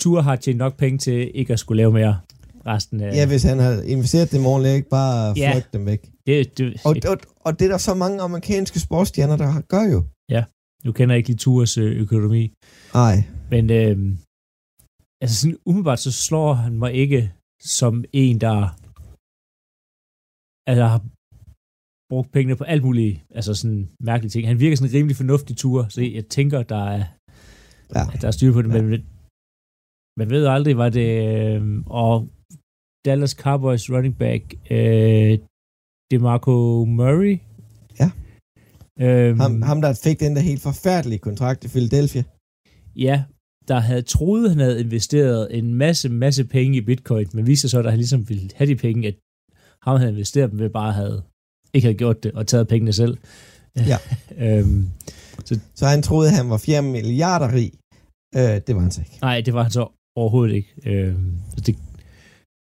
[0.00, 2.20] Tur har tjent nok penge til ikke at skulle lave mere
[2.66, 3.14] resten af...
[3.14, 5.52] Ja, hvis han har investeret dem ordentligt, ikke bare ja.
[5.52, 6.10] flygte dem væk.
[6.26, 10.04] Det, det, og, og, og det er der så mange amerikanske sportsstjerner, der gør jo.
[10.30, 10.44] Ja,
[10.84, 12.52] nu kender jeg ikke lige Turs øh, økonomi.
[12.94, 13.16] Nej.
[13.50, 13.96] Men øh,
[15.22, 18.58] altså sådan umiddelbart, så slår han mig ikke som en, der
[20.70, 21.02] altså, har
[22.10, 24.46] brugt pengene på alt muligt, altså sådan mærkelige ting.
[24.46, 27.04] Han virker sådan en rimelig fornuftig tur, så jeg tænker, der er,
[27.94, 28.02] ja.
[28.12, 28.82] at der er styr på det, ja.
[28.82, 29.00] men
[30.18, 32.28] man ved aldrig, var det, øh, og
[33.06, 35.32] Dallas Cowboys running back, øh,
[36.10, 36.54] DeMarco
[36.98, 37.36] Murray.
[38.00, 38.08] Ja.
[39.04, 42.24] Øhm, ham, ham, der fik den der helt forfærdelige kontrakt i Philadelphia.
[43.06, 43.16] ja,
[43.68, 47.70] der havde troet, han havde investeret en masse, masse penge i bitcoin, men viste sig
[47.70, 49.14] så, at han ligesom ville have de penge, at
[49.82, 51.22] ham havde investeret dem ved bare havde
[51.74, 53.18] ikke havde gjort det og taget pengene selv.
[53.76, 53.98] Ja.
[54.44, 54.90] øhm,
[55.44, 57.72] så, så han troede, at han var 4 milliarder rig.
[58.36, 59.18] Øh, det var han så ikke.
[59.22, 60.72] Nej, det var han så overhovedet ikke.
[60.86, 61.76] Øhm, så det,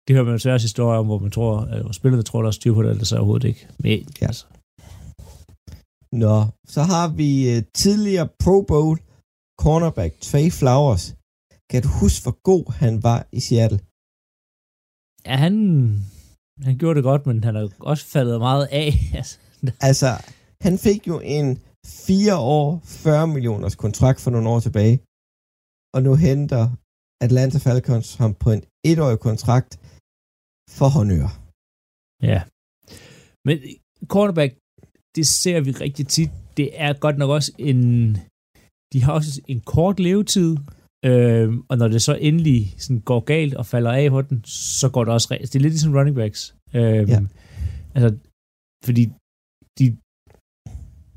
[0.08, 2.52] det hører man jo svært historier om, hvor man tror, at spillerne tror, der er
[2.52, 3.68] styr på det, eller så overhovedet ikke.
[3.80, 4.28] Men, ja.
[4.28, 4.46] altså.
[6.12, 9.00] Nå, så har vi uh, tidligere Pro Bowl
[9.63, 11.04] cornerback Trey Flowers.
[11.70, 13.80] Kan du huske, hvor god han var i Seattle?
[15.28, 15.56] Ja, han,
[16.68, 18.91] han gjorde det godt, men han har også faldet meget af.
[19.20, 19.36] altså,
[19.89, 20.10] altså
[20.65, 21.48] han fik jo en
[21.86, 24.96] 4 år, 40 millioners kontrakt for nogle år tilbage.
[25.96, 26.63] Og nu henter
[27.26, 29.72] Atlanta Falcons ham på en etårig kontrakt
[30.78, 31.30] for honør.
[32.32, 32.39] Ja.
[33.48, 33.56] Men
[34.13, 34.52] cornerback,
[35.15, 36.32] det ser vi rigtig tit.
[36.58, 38.18] Det er godt nok også en...
[38.93, 40.58] De har også en kort levetid,
[41.06, 44.89] øh, og når det så endelig sådan går galt og falder af på den, så
[44.89, 45.28] går det også...
[45.41, 46.56] Det er lidt ligesom running backs.
[46.74, 47.19] Øh, ja.
[47.95, 48.17] Altså,
[48.86, 49.04] fordi
[49.80, 49.98] de,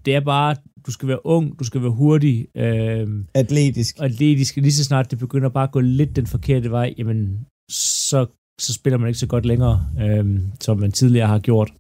[0.05, 2.49] det er bare, du skal være ung, du skal være hurtig.
[2.55, 3.97] Øh, atletisk.
[4.01, 4.57] Atletisk.
[4.57, 8.27] Lige så snart det begynder bare at gå lidt den forkerte vej, jamen, så,
[8.61, 11.73] så spiller man ikke så godt længere, øh, som man tidligere har gjort.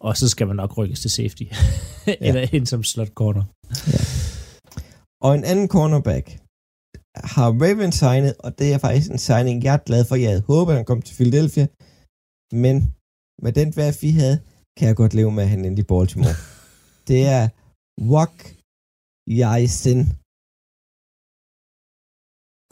[0.00, 1.42] Og så skal man nok rykkes til safety.
[2.26, 3.44] Eller ind som slot corner.
[3.86, 4.09] Ja.
[5.24, 6.26] Og en anden cornerback
[7.34, 10.14] har Raven signet, og det er faktisk en signing, jeg er glad for.
[10.14, 11.66] Jeg havde håbet, at han kom til Philadelphia,
[12.64, 12.74] men
[13.44, 14.36] med den draft, vi havde,
[14.76, 16.36] kan jeg godt leve med, at han endte i Baltimore.
[17.08, 17.44] det er
[18.12, 18.36] Wok
[19.38, 20.00] Yaisen.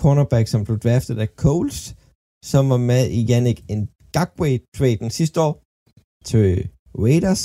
[0.03, 1.81] Cornerback, som blev draftet af Coles,
[2.51, 5.55] som var med i Yannick Ngakwe-traden sidste år
[6.31, 6.49] til
[7.03, 7.43] Raiders,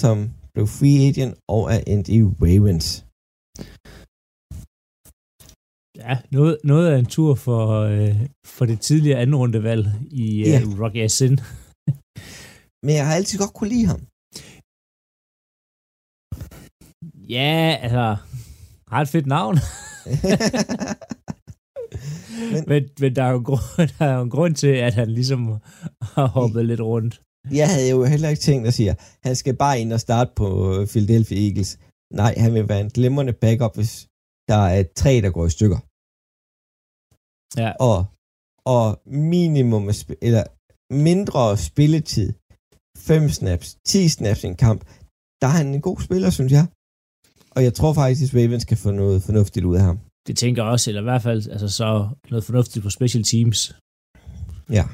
[0.00, 0.16] som
[0.54, 2.88] blev free agent og er endt i Ravens.
[5.96, 10.48] Ja, noget, noget af en tur for, øh, for det tidligere anden rundevalg i øh,
[10.48, 10.80] yeah.
[10.80, 11.38] Rocky Asin.
[12.86, 14.00] Men jeg har altid godt kunne lide ham.
[17.28, 18.16] Ja, altså,
[18.92, 19.56] ret fedt navn.
[22.52, 25.10] men, men, men der, er jo grund, der er jo en grund til, at han
[25.10, 25.40] ligesom
[26.02, 27.22] har hoppet lidt rundt.
[27.50, 30.46] Jeg havde jo heller ikke tænkt at sige, han skal bare ind og starte på
[30.90, 31.78] Philadelphia Eagles.
[32.12, 34.08] Nej, han vil være en glimrende backup, hvis
[34.48, 35.80] der er træ, der går i stykker.
[37.62, 37.70] Ja.
[37.90, 37.98] Og,
[38.74, 39.90] og minimum,
[40.28, 40.44] eller
[41.08, 42.32] mindre spilletid,
[42.98, 44.80] 5 snaps, 10 snaps i en kamp,
[45.40, 46.66] der er han en god spiller, synes jeg.
[47.56, 49.98] Og jeg tror faktisk, at Ravens kan få noget fornuftigt ud af ham.
[50.26, 53.58] Det tænker jeg også, eller i hvert fald altså, så noget fornuftigt på special teams.
[54.78, 54.84] Ja.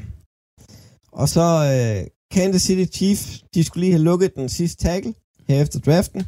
[1.20, 5.14] Og så uh, Kansas City Chiefs, de skulle lige have lukket den sidste tackle
[5.48, 6.20] her efter draften.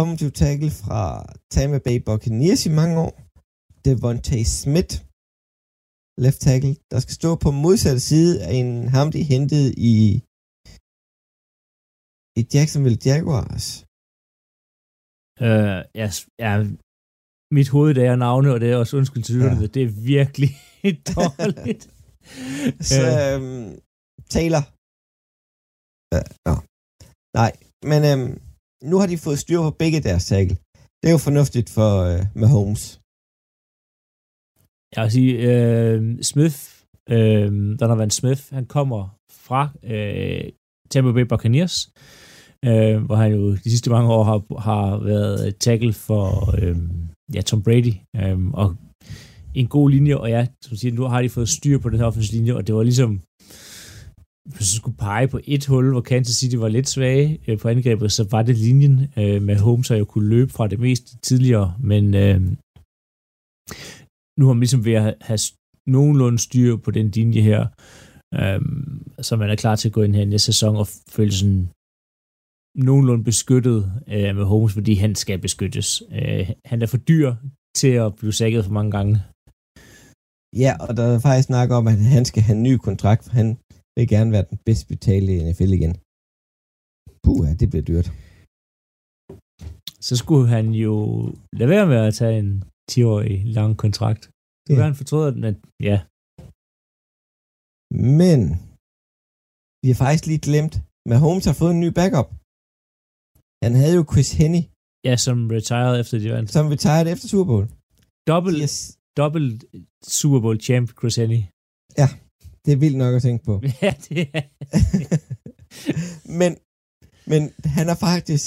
[0.00, 1.00] Offensiv tackle fra
[1.54, 3.12] Tampa Bay Buccaneers i mange år.
[3.86, 4.94] Devontae Smith,
[6.24, 9.94] left tackle, der skal stå på modsatte side af en ham, de hentede i,
[12.38, 13.66] i Jacksonville Jaguars.
[15.46, 16.08] Øh, ja,
[16.44, 16.52] ja,
[17.56, 19.66] mit hoved, det er navne, og det er også undskyld til ja.
[19.74, 20.52] det er virkelig
[21.14, 21.84] dårligt.
[22.92, 23.68] Så øhm,
[24.34, 24.64] Taylor.
[26.14, 26.54] Øh, no.
[27.40, 27.52] Nej,
[27.90, 28.34] men øhm,
[28.90, 30.56] nu har de fået styr på begge deres tackle.
[31.00, 33.00] Det er jo fornuftigt for øh, Mahomes.
[34.94, 36.58] Jeg vil sige, øh, Smith,
[37.10, 39.02] øh, Donovan Smith, han kommer
[39.46, 40.44] fra øh,
[40.90, 41.76] Tampa Bay Buccaneers,
[42.64, 46.76] øh, hvor han jo de sidste mange år har, har været tackle for øh,
[47.34, 48.76] ja, Tom Brady, øh, og
[49.54, 52.06] en god linje, og ja, som siger, nu har de fået styr på den her
[52.06, 53.20] offensive linje, og det var ligesom,
[54.48, 57.68] hvis du skulle pege på et hul, hvor Kansas City var lidt svage øh, på
[57.68, 61.22] angrebet, så var det linjen øh, med Holmes, og jo kunne løbe fra det mest
[61.22, 62.40] tidligere, men øh,
[64.38, 65.38] nu har man ligesom ved at have
[65.86, 67.66] nogenlunde styr på den linje her,
[68.34, 68.60] øh,
[69.20, 71.68] så man er klar til at gå ind her i næste sæson og føle sådan
[72.74, 76.02] nogenlunde beskyttet øh, med Holmes, fordi han skal beskyttes.
[76.12, 77.34] Øh, han er for dyr
[77.76, 79.22] til at blive sækket for mange gange.
[80.62, 83.32] Ja, og der er faktisk snak om, at han skal have en ny kontrakt, for
[83.32, 83.58] han
[83.96, 85.94] vil gerne være den bedst betalte i NFL igen.
[87.24, 88.08] Puh, ja, det bliver dyrt.
[90.06, 90.94] Så skulle han jo
[91.58, 92.50] lade være med at tage en
[92.90, 94.22] 10-årig lang kontrakt.
[94.66, 94.82] Det ja.
[94.88, 95.56] han fortryder den, at
[95.90, 95.98] ja.
[98.18, 98.40] Men
[99.82, 100.74] vi har faktisk lige glemt,
[101.12, 102.28] at Holmes har fået en ny backup.
[103.64, 104.64] Han havde jo Chris Henney.
[105.08, 106.48] Ja, som retired efter de vandt.
[106.56, 107.66] Som retired efter Super Bowl.
[108.30, 108.74] Dobbelt, yes.
[109.20, 109.56] dobbelt
[110.18, 111.42] Super Bowl champ Chris Henney.
[112.00, 112.08] Ja,
[112.64, 113.54] det er vildt nok at tænke på.
[113.82, 114.44] ja, det er.
[116.40, 116.52] men,
[117.30, 117.42] men
[117.76, 118.46] han er faktisk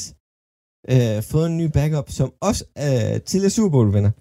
[0.93, 4.13] øh, fået en ny backup, som også er tidligere Super Bowl vinder.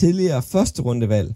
[0.00, 1.30] Tidligere første rundevalg.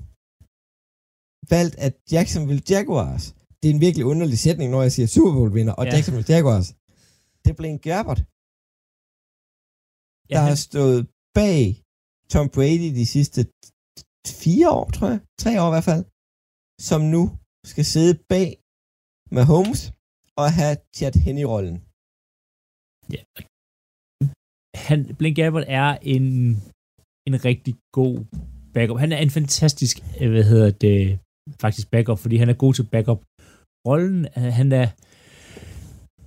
[1.54, 3.24] Valgt af Jacksonville Jaguars.
[3.60, 5.90] Det er en virkelig underlig sætning, når jeg siger Super Bowl vinder og Ja.
[5.90, 5.94] ja.
[5.94, 6.68] Jacksonville Jaguars.
[7.44, 8.20] Det blev en Gerbert,
[10.30, 11.00] Ja, der han, har stået
[11.38, 11.62] bag
[12.32, 13.40] Tom Brady de sidste
[14.42, 15.20] fire år, tror jeg.
[15.42, 16.04] Tre år i hvert fald.
[16.80, 17.22] Som nu
[17.70, 18.48] skal sidde bag
[19.36, 19.80] med Holmes
[20.40, 21.76] og have Chad Henne-rollen.
[23.14, 23.22] Ja.
[24.86, 26.24] han, Blaine Gabbert er en,
[27.28, 28.16] en rigtig god
[28.74, 28.98] backup.
[29.04, 31.18] Han er en fantastisk, øh, hvad hedder det,
[31.62, 33.20] faktisk backup, fordi han er god til backup.
[33.88, 34.20] Rollen,
[34.58, 34.86] han er,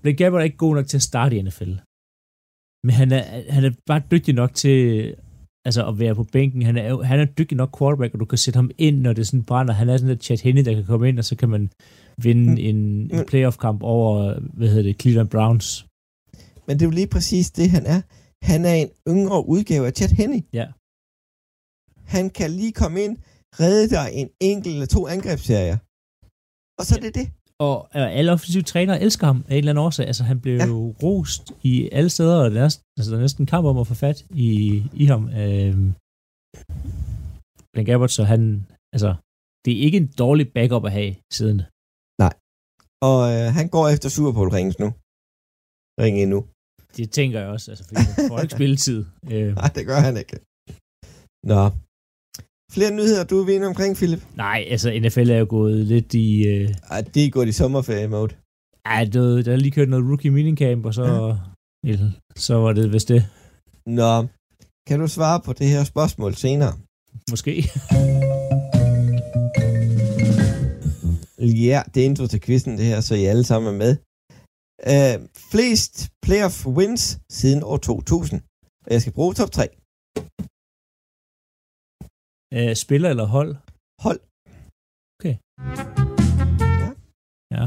[0.01, 1.73] Blaine Gabbert er ikke god nok til at starte i NFL.
[2.85, 3.23] Men han er,
[3.55, 4.77] han er bare dygtig nok til
[5.65, 6.61] altså at være på bænken.
[6.61, 9.27] Han er, han er dygtig nok quarterback, og du kan sætte ham ind, når det
[9.27, 9.73] sådan brænder.
[9.73, 11.69] Han er sådan der Chad Henne, der kan komme ind, og så kan man
[12.17, 12.57] vinde Mm.
[12.57, 12.75] en,
[13.15, 15.85] en playoff-kamp over, hvad hedder det, Cleveland Browns.
[16.67, 18.01] Men det er jo lige præcis det, han er.
[18.51, 20.41] Han er en yngre udgave af Chad Henne.
[20.59, 20.67] Ja.
[22.15, 23.17] Han kan lige komme ind,
[23.61, 25.77] redde dig en enkelt eller to angrebsserier.
[26.79, 27.27] Og så er det det.
[27.67, 30.05] Og øh, alle offensive trænere elsker ham af en eller anden årsag.
[30.11, 30.65] Altså, han blev Ja.
[31.05, 33.77] rost i alle steder, og der er, næsten- altså, der er næsten en kamp om
[33.77, 34.49] at få fat i,
[35.03, 35.23] i ham.
[35.41, 35.87] Øhm,
[37.73, 38.41] Blink Gabbert, så han,
[38.95, 39.09] altså,
[39.65, 41.59] det er ikke en dårlig backup at have siden.
[43.09, 44.87] Og øh, han går efter Super Bowl rings nu.
[46.03, 46.39] Ring endnu.
[46.97, 48.99] Det tænker jeg også, altså, fordi han får ikke spilletid.
[49.33, 50.35] Øh, Nej, det gør han ikke.
[51.51, 51.61] Nå.
[52.73, 54.21] Flere nyheder, du er ved omkring, Philip?
[54.35, 56.47] nej, altså, NFL er jo gået lidt i...
[56.47, 58.33] Øh, Ej, det er gået i sommerferie-mode.
[58.85, 61.35] ej, der, der er lige kørt noget rookie minicamp, og så,
[61.87, 61.97] ja.
[62.35, 63.25] så var det vist det.
[63.85, 64.27] Nå.
[64.87, 66.73] Kan du svare på det her spørgsmål senere?
[67.31, 67.53] Måske.
[71.67, 73.93] Ja, det er intro til quizzen, det her, så I alle sammen er med.
[74.93, 78.41] Uh, flest playoff wins siden år 2000.
[78.85, 79.67] Og jeg skal bruge top 3.
[82.57, 83.51] Øh, spiller eller hold?
[84.05, 84.21] Hold.
[85.17, 85.35] Okay.
[86.81, 86.89] Ja.
[87.57, 87.65] Ja.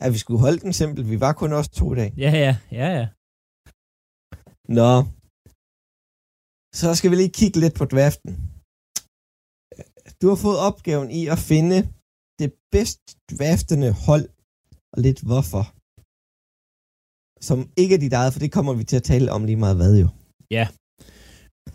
[0.00, 1.10] Ja, vi skulle holde den simpelt.
[1.12, 2.10] Vi var kun også to i dag.
[2.24, 3.06] Ja, ja, ja, ja.
[4.78, 4.90] Nå.
[6.80, 8.32] Så skal vi lige kigge lidt på draften.
[10.20, 11.78] Du har fået opgaven i at finde
[12.40, 14.26] det bedst draftende hold,
[14.94, 15.64] og lidt hvorfor.
[17.48, 19.76] Som ikke er dit eget, for det kommer vi til at tale om lige meget
[19.80, 20.08] hvad jo.
[20.56, 20.64] Ja.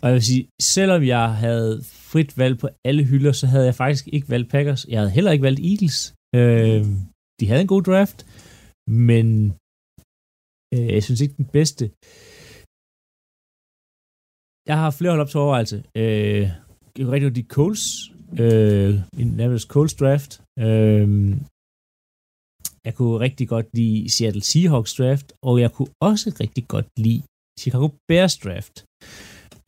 [0.02, 1.72] Og jeg vil sige, selvom jeg havde
[2.10, 4.82] frit valg på alle hylder, så havde jeg faktisk ikke valgt Packers.
[4.88, 5.98] Jeg havde heller ikke valgt Eagles.
[6.38, 6.82] Øh,
[7.40, 8.18] de havde en god draft,
[9.06, 9.26] men
[10.74, 11.84] øh, jeg synes ikke den bedste.
[14.70, 15.78] Jeg har flere hold op til overvejelse.
[16.00, 16.44] Øh,
[16.92, 17.84] det er rigtig godt de Coles.
[18.42, 18.92] Øh,
[19.40, 20.30] nærmest Coles draft.
[20.66, 21.08] Øh,
[22.86, 27.22] jeg kunne rigtig godt lide Seattle Seahawks draft, og jeg kunne også rigtig godt lide
[27.60, 28.74] Chicago Bears draft.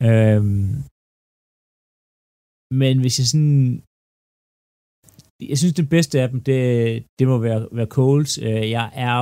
[0.07, 0.69] Øhm,
[2.81, 3.63] men hvis jeg sådan...
[5.51, 6.59] Jeg synes, det bedste af dem, det,
[7.19, 8.37] det må være, være Coles.
[8.47, 9.19] Øh, Jeg er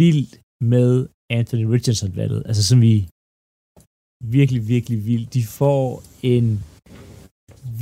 [0.00, 0.28] vild
[0.72, 0.92] med
[1.38, 2.42] Anthony Richardson-valget.
[2.48, 2.94] Altså, som vi
[4.38, 5.26] virkelig, virkelig vild.
[5.36, 5.86] De får
[6.34, 6.46] en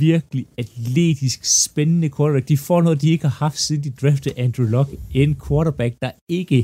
[0.07, 2.47] virkelig atletisk, spændende quarterback.
[2.47, 4.89] De får noget, de ikke har haft, siden de draftede Andrew Luck.
[5.21, 6.61] En quarterback, der ikke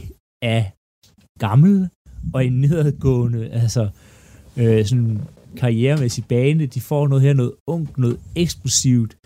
[0.54, 0.64] er
[1.46, 1.76] gammel
[2.34, 3.84] og en nedadgående, altså
[4.62, 5.18] øh, sådan
[5.58, 6.66] karrieremæssig bane.
[6.66, 9.18] De får noget her, noget ungt, noget eksplosivt.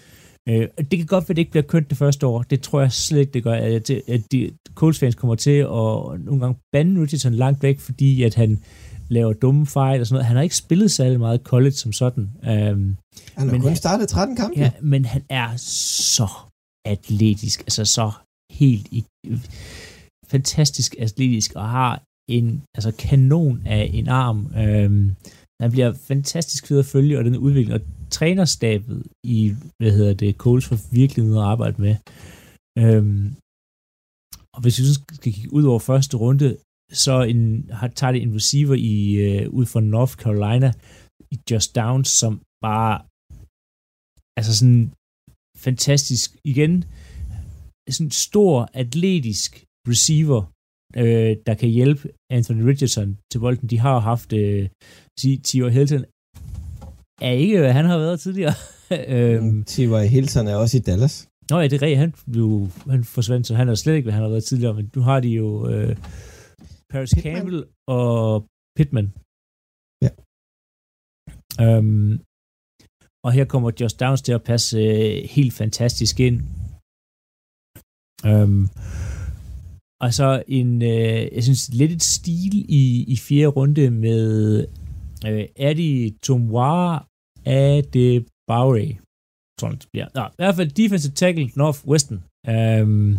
[0.50, 2.44] Øh, det kan godt være, at det ikke bliver kønt det første år.
[2.44, 3.54] Det tror jeg slet ikke, det gør.
[3.54, 5.68] At, at de Colts fans kommer til at
[6.26, 8.60] nogle gange bande Richardson langt væk, fordi at han
[9.10, 10.26] laver dumme fejl og sådan noget.
[10.26, 12.30] Han har ikke spillet særlig meget college som sådan.
[12.44, 12.98] Øhm, Han
[13.36, 14.60] har Men kun han- startet 13 kampe.
[14.60, 16.28] Ja, men han er så
[16.86, 18.12] atletisk, altså så
[18.52, 19.04] helt i,
[20.28, 24.52] fantastisk atletisk, og har en altså kanon af en arm.
[24.58, 25.16] Øhm,
[25.62, 30.36] han bliver fantastisk fed at følge, og den udvikling, og trænerstabet i, hvad hedder det,
[30.36, 31.96] Coles for virkelig noget at arbejde med.
[32.82, 33.26] Øhm,
[34.56, 36.58] og hvis vi skal kigge ud over første runde,
[37.04, 40.70] så en, har, tager det en receiver i, øh, ud fra North Carolina,
[41.34, 42.32] i Just Downs, som
[42.68, 42.96] bare
[44.38, 44.86] altså sådan
[45.66, 46.74] fantastisk, igen,
[47.96, 50.42] sådan stor, atletisk receiver,
[50.96, 53.70] øh, der kan hjælpe Anthony Richardson til bolden.
[53.70, 54.70] De har jo haft, øh,
[55.20, 56.06] sige, Tio Hilton,
[57.22, 58.56] er ikke, hvad han har været tidligere.
[59.16, 60.08] øhm, T.Y.
[60.14, 61.28] Hilton er også i Dallas.
[61.50, 62.04] Nå ja, det er rigtigt.
[62.06, 64.74] Han, blev, han forsvandt, så han er slet ikke, hvad han har været tidligere.
[64.74, 65.98] Men nu har de jo øh,
[66.92, 67.36] Paris Pittman.
[67.36, 68.46] Campbell og
[68.78, 69.08] Pittman.
[70.06, 70.12] Ja.
[71.66, 72.12] Øhm,
[73.26, 76.38] og her kommer Josh Downs til at passe øh, helt fantastisk ind.
[78.30, 78.64] Øhm,
[80.02, 84.66] og så en, øh, jeg synes, lidt et stil i, i fjerde runde med
[85.28, 87.08] øh, Adi Tomoir
[87.46, 88.92] af det Bowery.
[89.60, 90.08] Tror jeg, det bliver.
[90.16, 92.24] Nå, i hvert fald defensive tackle Northwestern.
[92.48, 93.18] Um,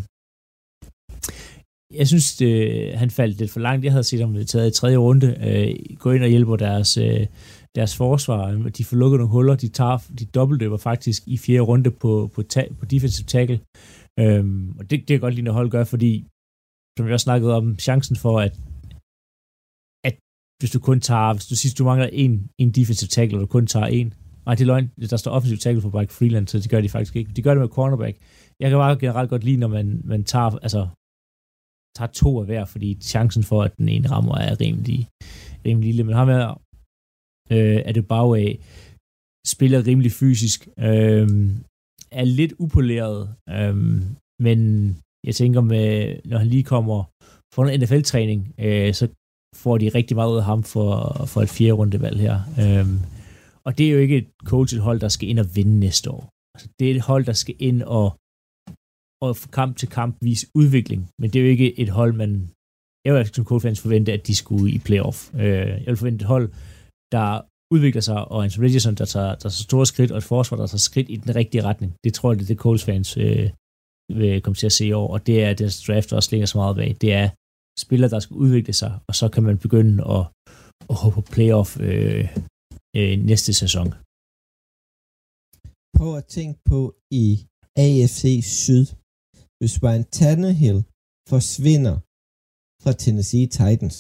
[1.95, 2.53] jeg synes, det,
[2.95, 3.85] han faldt lidt for langt.
[3.85, 5.29] Jeg havde set ham taget i tredje runde.
[5.49, 7.27] Øh, gå ind og hjælpe deres, øh,
[7.75, 8.71] deres forsvar.
[8.79, 9.57] De får lukket nogle huller.
[9.57, 13.61] De, tager, de dobbeltløber faktisk i fjerde runde på, på, ta, på defensive tackle.
[14.21, 16.27] Øhm, og det, det kan godt lide, at hold gør, fordi
[16.99, 18.53] som vi også snakkede om, chancen for, at,
[20.09, 20.15] at
[20.61, 22.33] hvis du kun tager, hvis du siger, du mangler en,
[22.63, 24.09] en defensive tackle, og du kun tager en,
[24.47, 26.89] nej, det er løgn, der står offensive tackle for Mike Freeland, så det gør de
[26.89, 27.31] faktisk ikke.
[27.37, 28.17] De gør det med cornerback.
[28.61, 30.83] Jeg kan bare generelt godt lide, når man, man tager, altså,
[31.97, 35.09] tager to af hver, fordi chancen for, at den ene rammer, er rimelig,
[35.67, 36.05] rimelig lille.
[36.05, 36.49] Men ham her,
[37.51, 38.51] øh, er det bare af,
[39.47, 41.29] spiller rimelig fysisk, øh,
[42.11, 43.77] er lidt upoleret, øh,
[44.47, 44.61] men
[45.27, 47.05] jeg tænker, med, når han lige kommer
[47.55, 49.09] for en NFL-træning, øh, så
[49.57, 50.91] får de rigtig meget ud af ham for,
[51.27, 52.37] for et fjerde rundevalg her.
[52.63, 52.99] Øhm,
[53.67, 56.23] og det er jo ikke et coach hold, der skal ind og vinde næste år.
[56.55, 58.07] Altså, det er et hold, der skal ind og,
[59.27, 62.51] og kamp til kamp vise udvikling, men det er jo ikke et hold, man
[63.05, 65.35] jeg vil som Colts forvente, at de skulle i playoff.
[65.35, 66.49] Øh, jeg vil forvente et hold,
[67.13, 67.29] der
[67.75, 70.67] udvikler sig, og Anthony Richardson, der tager, der tager store skridt, og et forsvar, der
[70.67, 71.91] tager skridt i den rigtige retning.
[72.05, 73.51] Det tror jeg, det er det Coles fans øh,
[74.19, 76.59] vil komme til at se i år, og det er det draft også ligger så
[76.59, 76.91] meget bag.
[77.01, 77.27] Det er
[77.85, 80.23] spillere, der skal udvikle sig, og så kan man begynde at,
[80.91, 82.25] at håbe på playoff øh,
[82.99, 83.89] øh, næste sæson.
[85.99, 86.81] Prøv at tænke på
[87.25, 87.27] i
[87.85, 88.23] AFC
[88.65, 88.87] Syd,
[89.59, 90.81] hvis Ryan Tannehill
[91.33, 91.97] forsvinder
[92.83, 93.99] fra Tennessee Titans,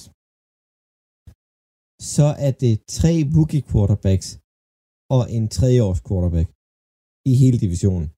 [2.14, 4.28] så er det tre rookie quarterbacks
[5.16, 6.48] og en treårs quarterback
[7.30, 8.09] i hele divisionen.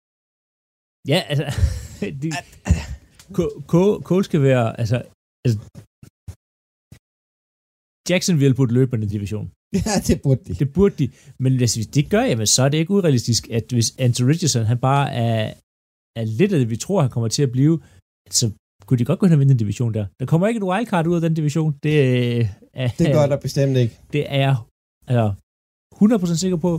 [1.08, 1.46] Ja, altså,
[2.22, 2.28] de,
[4.08, 4.96] Cole skal være, altså,
[5.44, 5.58] altså
[8.10, 9.46] Jacksonville burde løbe den division.
[9.86, 10.54] Ja, det burde de.
[10.54, 11.06] Det burde de.
[11.38, 14.78] Men hvis det gør, jamen, så er det ikke urealistisk, at hvis Anthony Richardson, han
[14.78, 15.54] bare er,
[16.20, 17.82] er lidt af det, vi tror, han kommer til at blive,
[18.30, 18.44] så
[18.86, 20.06] kunne de godt gå hen og vinde den division der.
[20.20, 21.70] Der kommer ikke et wildcard ud af den division.
[21.82, 21.94] Det,
[22.74, 23.94] er, det gør der bestemt ikke.
[24.12, 24.56] Det er jeg
[25.06, 25.34] altså,
[25.94, 26.72] 100% sikker på.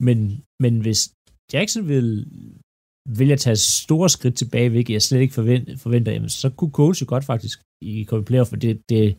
[0.00, 0.16] Men,
[0.62, 1.00] men hvis
[1.52, 2.26] Jacksonville
[3.18, 6.70] vil jeg tage store skridt tilbage, hvilket jeg slet ikke forventer, forventer jamen, så kunne
[6.70, 9.16] Coles jo godt faktisk i komme playoff, for det, det,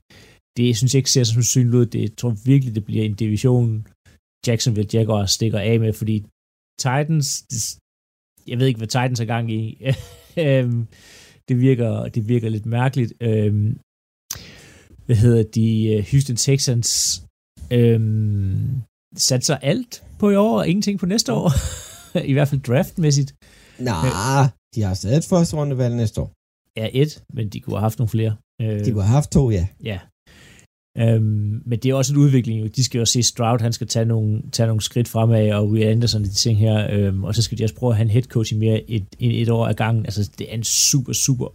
[0.58, 1.86] det jeg synes jeg ikke ser så synligt ud.
[1.86, 3.88] Det, jeg tror virkelig, det bliver en division,
[4.48, 6.26] Jacksonville Jaguars stikker af med, fordi
[6.80, 7.80] Titans, det,
[8.48, 9.64] jeg ved ikke, hvad Titans er gang i.
[10.40, 10.88] Øhm,
[11.48, 13.14] det virker, det virker lidt mærkeligt.
[13.22, 13.80] Øhm,
[15.06, 15.88] hvad hedder de?
[15.94, 17.24] Øh, Houston Texans
[17.72, 18.82] øhm,
[19.16, 21.52] satser alt på i år, og ingenting på næste år.
[22.32, 23.36] I hvert fald draftmæssigt.
[23.80, 26.32] Nej, de har stadig et første rundevalg næste år.
[26.78, 28.36] Ja, et, men de kunne have haft nogle flere.
[28.62, 29.68] Øh, de kunne have haft to, ja.
[29.84, 30.00] Ja.
[30.98, 32.76] Øhm, men det er også en udvikling.
[32.76, 35.88] De skal jo se Stroud, han skal tage nogle, tage nogle skridt fremad, og Will
[35.88, 38.24] Anderson de ting her, øhm, og så skal de også prøve at have en head
[38.24, 40.06] coach i mere et, et, et år ad gangen.
[40.06, 41.48] Altså, det er en super, super,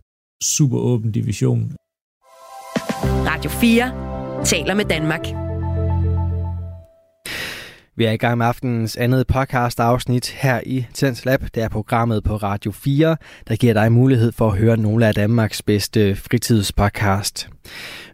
[0.45, 1.77] super åben division.
[3.31, 5.52] Radio 4 taler med Danmark.
[7.97, 11.40] Vi er i gang med aftenens andet podcast afsnit her i Tens Lab.
[11.55, 13.16] Det er programmet på Radio 4,
[13.49, 17.49] der giver dig mulighed for at høre nogle af Danmarks bedste fritidspodcast.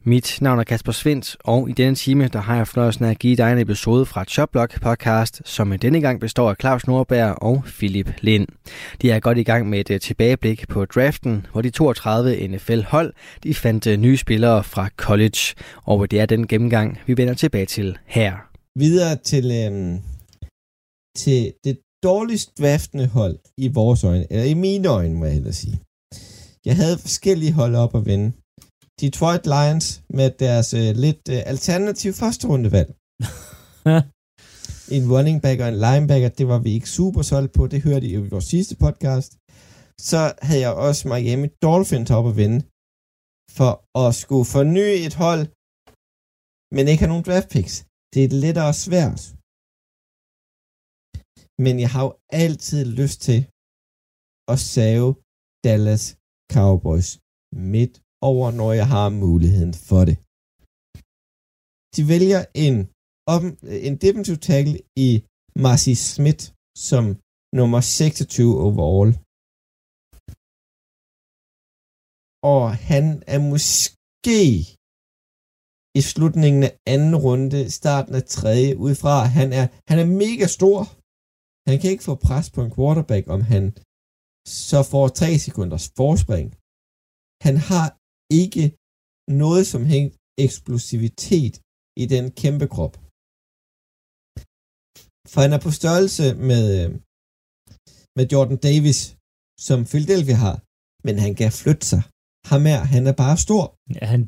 [0.04, 3.18] Mit navn er Kasper Svendt, og i denne time der har jeg fornøjelsen af at
[3.18, 7.62] give dig en episode fra Choplock podcast, som denne gang består af Claus Nordberg og
[7.66, 8.48] Philip Lind.
[9.02, 13.12] De er godt i gang med et øh, tilbageblik på draften, hvor de 32 NFL-hold
[13.42, 15.54] de fandt øh, nye spillere fra college,
[15.84, 18.47] og det er den gennemgang, vi vender tilbage til her.
[18.76, 19.94] Videre til, øhm,
[21.22, 25.52] til det dårligst draftende hold i vores øjne, eller i mine øjne, må jeg hellere
[25.52, 25.78] sige.
[26.68, 28.32] Jeg havde forskellige hold op at vinde.
[29.00, 32.90] Detroit Lions med deres øh, lidt øh, alternativ første rundevalg.
[34.96, 38.06] en running back og en linebacker, det var vi ikke super solgt på, det hørte
[38.06, 39.30] I i vores sidste podcast.
[40.08, 42.60] Så havde jeg også Miami Dolphins op at vinde,
[43.56, 45.44] for at skulle forny et hold,
[46.74, 47.87] men ikke have nogen draft picks.
[48.12, 49.20] Det er lidt og svært.
[51.64, 52.12] Men jeg har jo
[52.44, 53.40] altid lyst til
[54.52, 55.08] at save
[55.66, 56.04] Dallas
[56.54, 57.10] Cowboys
[57.74, 57.94] midt
[58.30, 60.16] over, når jeg har muligheden for det.
[61.94, 62.76] De vælger en,
[63.34, 63.42] op,
[63.88, 65.10] en defensive tackle i
[65.64, 66.44] Marcy Smith
[66.88, 67.04] som
[67.58, 69.10] nummer 26 overall.
[72.54, 73.04] Og han
[73.34, 74.38] er måske
[75.98, 80.46] i slutningen af anden runde, starten af tredje, ud fra, han er, han er mega
[80.56, 80.78] stor.
[81.68, 83.64] Han kan ikke få pres på en quarterback, om han
[84.66, 86.48] så får tre sekunders forspring.
[87.46, 87.86] Han har
[88.42, 88.64] ikke
[89.44, 91.54] noget som helst eksplosivitet
[92.02, 92.94] i den kæmpe krop.
[95.32, 96.88] For han er på størrelse med, øh,
[98.16, 99.00] med Jordan Davis,
[99.66, 100.56] som Philadelphia har,
[101.06, 102.02] men han kan flytte sig.
[102.52, 103.64] Ham er, han er bare stor.
[103.96, 104.20] Ja, han,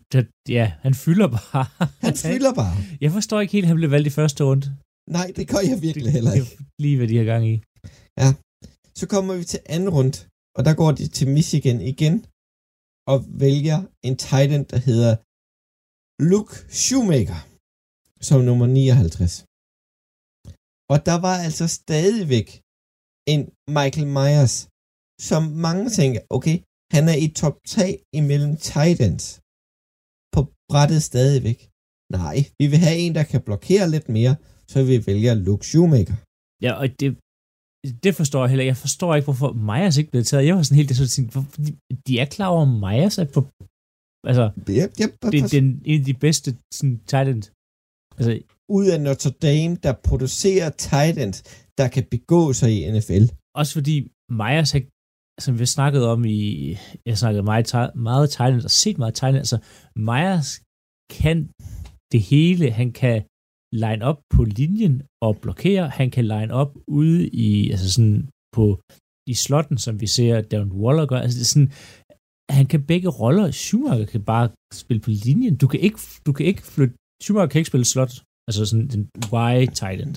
[0.59, 1.67] ja, han fylder bare.
[2.07, 2.75] Han fylder bare.
[3.05, 4.67] Jeg forstår ikke helt, at han blev valgt i første runde.
[5.17, 6.51] Nej, det gør jeg virkelig heller ikke.
[6.83, 7.55] Lige hvad de har gang i.
[8.23, 8.29] Ja.
[9.01, 10.17] Så kommer vi til anden runde,
[10.57, 12.15] og der går de til Michigan igen,
[13.13, 15.13] og vælger en tight end, der hedder
[16.31, 16.55] Luke
[16.85, 17.41] Shoemaker,
[18.29, 19.35] som nummer 59.
[20.93, 22.49] Og der var altså stadigvæk
[23.33, 23.41] en
[23.79, 24.55] Michael Myers,
[25.29, 26.57] som mange tænker, okay,
[26.95, 27.85] han er i top 3
[28.21, 29.25] imellem Titans.
[30.35, 31.59] På brættet stadigvæk.
[32.21, 34.35] Nej, vi vil have en, der kan blokere lidt mere,
[34.73, 36.17] så vi vælger Luke Shoemaker.
[36.65, 37.09] Ja, og det,
[38.05, 38.75] det forstår jeg heller ikke.
[38.75, 40.47] Jeg forstår ikke, hvorfor Myers ikke blev taget.
[40.47, 41.73] Jeg var sådan helt det sådan, hvorfor, de,
[42.07, 43.41] de er klar over, at Myers er på...
[44.31, 44.45] Altså,
[44.79, 45.63] yep, yep, det, er
[45.93, 47.47] en af de bedste sådan, Titans.
[48.19, 48.33] Altså,
[48.79, 51.37] ud af Notre Dame, der producerer Titans,
[51.79, 53.25] der kan begå sig i NFL.
[53.61, 53.97] Også fordi
[54.41, 54.83] Myers har
[55.45, 56.41] som vi snakkede om i,
[57.07, 57.67] jeg snakkede meget,
[58.09, 59.59] meget Thailand og set meget Thailand, altså
[60.09, 60.51] Myers
[61.19, 61.37] kan
[62.13, 63.19] det hele, han kan
[63.83, 68.65] line op på linjen og blokere, han kan line op ude i, altså sådan på,
[69.33, 71.73] i slotten, som vi ser Darren Waller gør, altså det er sådan,
[72.59, 76.47] han kan begge roller, Schumacher kan bare spille på linjen, du kan ikke, du kan
[76.47, 78.13] ikke flytte, Schumacher kan ikke spille slot,
[78.49, 80.15] altså sådan den wide tight end.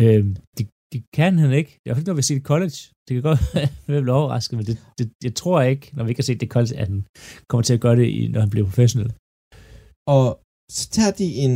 [0.00, 0.24] Øh,
[0.56, 0.64] det,
[0.94, 1.72] det kan han ikke.
[1.84, 2.78] Jeg har ikke noget ved at se det college.
[3.04, 3.40] Det kan godt
[3.88, 6.54] være, at overrasket, men det, det, jeg tror ikke, når vi ikke har set det
[6.56, 7.00] college, at han
[7.48, 9.10] kommer til at gøre det, når han bliver professionel.
[10.16, 10.26] Og
[10.76, 11.54] så tager de en,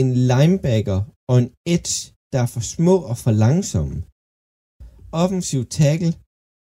[0.00, 0.98] en linebacker
[1.30, 1.96] og en edge,
[2.32, 3.96] der er for små og for langsomme.
[5.22, 6.12] Offensiv tackle,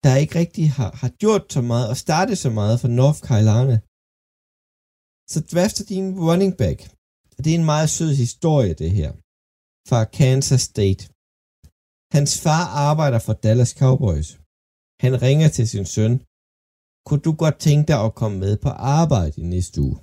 [0.04, 3.76] der ikke rigtig har, har gjort så meget og startet så meget for North Carolina.
[5.32, 6.78] Så drafter de en running back.
[7.36, 9.10] Og det er en meget sød historie, det her.
[9.90, 11.02] Fra Kansas State.
[12.16, 14.28] Hans far arbejder for Dallas Cowboys.
[15.04, 16.14] Han ringer til sin søn.
[17.06, 19.96] Kunne du godt tænke dig at komme med på arbejde i næste uge?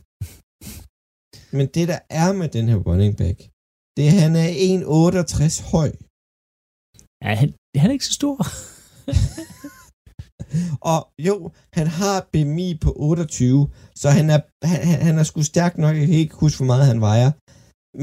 [1.57, 3.37] Men det, der er med den her running back,
[3.95, 5.89] det er, at han er 1,68 høj.
[7.23, 7.49] Ja, han,
[7.81, 8.37] han er ikke så stor.
[10.91, 11.35] og jo,
[11.77, 13.69] han har BMI på 28,
[14.01, 14.39] så han er,
[14.71, 15.95] han, han er sgu stærk nok.
[15.95, 17.31] Jeg kan ikke huske, hvor meget han vejer.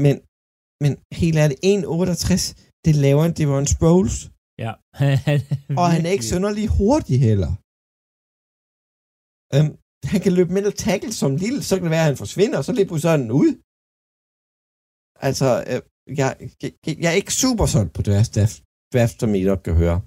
[0.03, 0.15] Men,
[0.83, 0.91] men
[1.21, 4.17] helt ærligt, 1,68, det laver en Devon Sproles.
[4.65, 4.73] Ja.
[5.79, 7.51] og han er ikke sønderlig hurtig heller.
[9.55, 9.69] Um,
[10.11, 12.65] han kan løbe mellem tackle som lille, så kan det være, at han forsvinder, og
[12.65, 13.51] så lige pludselig han ud.
[15.27, 15.81] Altså, øh,
[16.19, 16.29] jeg,
[16.61, 16.71] jeg,
[17.03, 18.33] jeg er ikke super sådan på draft,
[18.93, 20.01] draft, som I nok kan høre.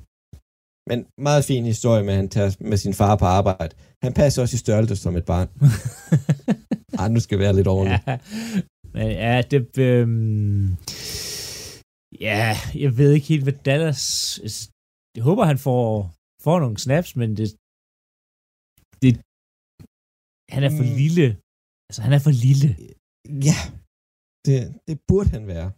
[0.91, 3.77] Men meget fin historie med, at han tager med sin far på arbejde.
[4.03, 5.49] Han passer også i størrelse som et barn.
[7.01, 8.03] Ej, nu skal være lidt ordentligt.
[8.07, 8.19] Ja,
[8.95, 9.79] men ja det...
[9.79, 10.77] Øhm,
[12.27, 14.05] ja, jeg ved ikke helt, hvad Dallas...
[15.17, 15.87] Jeg håber, han får,
[16.45, 17.49] får nogle snaps, men det,
[19.03, 19.13] det,
[20.55, 20.97] han er for mm.
[21.03, 21.27] lille.
[21.89, 22.69] Altså, han er for lille.
[23.49, 23.59] Ja,
[24.47, 24.59] det,
[24.89, 25.69] det burde han være.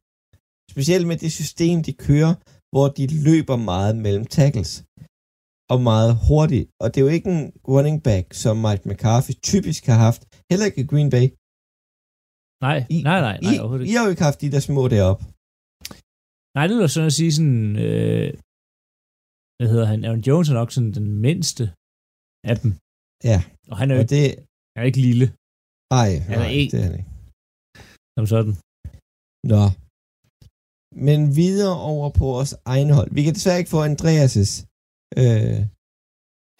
[0.74, 2.34] Specielt med det system, de kører,
[2.72, 4.72] hvor de løber meget mellem tackles.
[5.72, 6.66] Og meget hurtigt.
[6.82, 10.22] Og det er jo ikke en running back, som Mike McCarthy typisk har haft.
[10.50, 11.26] Heller ikke Green Bay.
[12.66, 13.36] Nej, I, nej, nej.
[13.46, 15.22] nej I, I har jo ikke haft de der små deroppe.
[16.56, 18.28] Nej, det er sådan at sige sådan, øh,
[19.56, 21.64] hvad hedder han, Aaron Jones er nok sådan den mindste
[22.50, 22.70] af dem.
[23.30, 23.38] Ja.
[23.70, 24.24] Og han er jo det...
[24.72, 25.26] han er ikke lille.
[25.96, 26.70] Nej, han er nej ikke.
[26.72, 27.10] det er han ikke.
[28.16, 28.54] Som sådan.
[29.52, 29.64] Nå.
[31.08, 33.10] Men videre over på vores egen hold.
[33.16, 34.50] Vi kan desværre ikke få Andreas'
[35.22, 35.60] øh,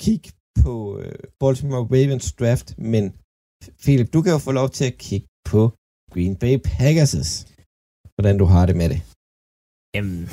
[0.02, 0.22] kig
[0.62, 0.72] på
[1.02, 3.04] øh, Baltimore Ravens draft, men
[3.82, 5.60] Philip, du kan jo få lov til at kigge på
[6.12, 7.28] Green Bay Packers'
[8.14, 9.00] hvordan du har det med det.
[9.94, 10.28] Jamen,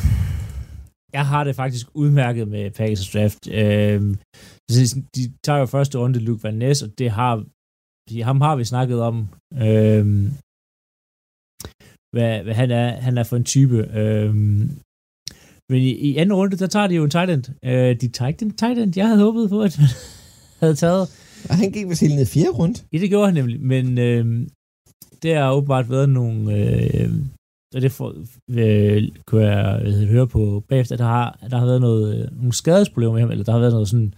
[1.14, 3.48] jeg har det faktisk udmærket med Packers draft.
[3.48, 4.18] Øhm,
[5.16, 7.34] de tager jo første runde Luke Van Ness, og det har,
[8.24, 9.16] ham har vi snakket om.
[9.54, 10.26] Øhm,
[12.14, 13.80] hvad, hvad han, er, han er for en type.
[14.02, 14.70] Øhm,
[15.72, 17.44] men i, i anden runde, der tager de jo en tight end.
[17.66, 19.90] Øh, de tager ikke den tight end, jeg havde håbet på, at man
[20.62, 21.04] havde taget.
[21.50, 22.80] Og han gik vist helt ned i fire runde.
[22.94, 23.62] Ja, det gjorde han nemlig.
[23.62, 24.48] Men øh,
[25.22, 26.38] det har åbenbart været nogle...
[26.58, 27.12] Øh,
[27.76, 28.10] og det for,
[28.50, 32.38] øh, kunne jeg øh, høre på bagefter, at der har, der har været noget, øh,
[32.38, 34.14] nogle skadesproblemer med ham, eller der har været noget sådan,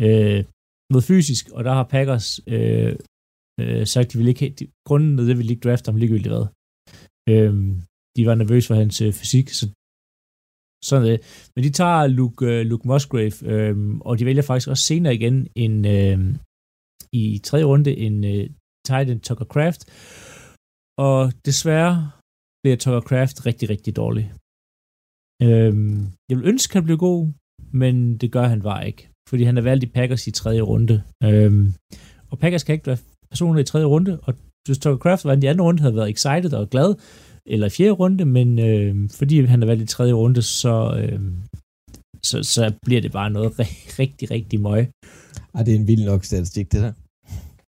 [0.00, 0.44] øh,
[0.92, 2.96] noget fysisk, og der har Packers øh,
[3.60, 6.34] øh, sagt, at de ville ikke, de, grunden til det ville ikke drafte ham ligegyldigt
[6.34, 6.46] hvad.
[7.32, 7.54] Øh,
[8.16, 9.64] de var nervøse for hans øh, fysik, så
[10.84, 11.20] sådan det.
[11.56, 15.48] Men de tager Luke, øh, Luke Musgrave, øh, og de vælger faktisk også senere igen
[15.54, 16.18] en, øh,
[17.12, 18.50] i tredje runde en øh,
[18.86, 19.80] tight end Tucker Craft,
[20.98, 22.10] og desværre
[22.62, 24.32] bliver Tucker Craft rigtig, rigtig dårlig.
[25.42, 25.98] Øhm,
[26.28, 27.32] jeg vil ønske, at han blev god,
[27.72, 31.02] men det gør han bare ikke, fordi han er valgt i Packers i tredje runde.
[31.24, 31.74] Øhm,
[32.30, 32.98] og Packers kan ikke være
[33.30, 34.34] personer i tredje runde, og
[34.66, 36.94] hvis Tucker Craft var i anden runde, havde været excited og glad,
[37.46, 41.20] eller i fjerde runde, men øh, fordi han er valgt i tredje runde, så, øh,
[42.22, 44.90] så, så bliver det bare noget ri- rigtig, rigtig møg.
[45.54, 46.92] Ej, det er en vild nok statistik, det der.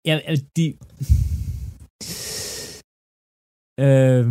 [0.06, 0.66] Ja, altså, de...
[3.80, 4.26] Øh,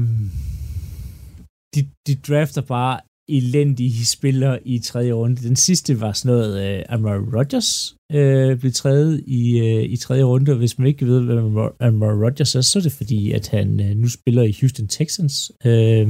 [1.75, 5.37] de, de drafter bare elendige spillere i tredje runde.
[5.49, 7.71] Den sidste var sådan noget, uh, Amar Rodgers
[8.17, 12.15] uh, blev træet i, uh, i tredje runde, og hvis man ikke ved, hvad Amar
[12.25, 15.35] Rodgers er, så er det fordi, at han uh, nu spiller i Houston Texans.
[15.69, 16.07] Uh,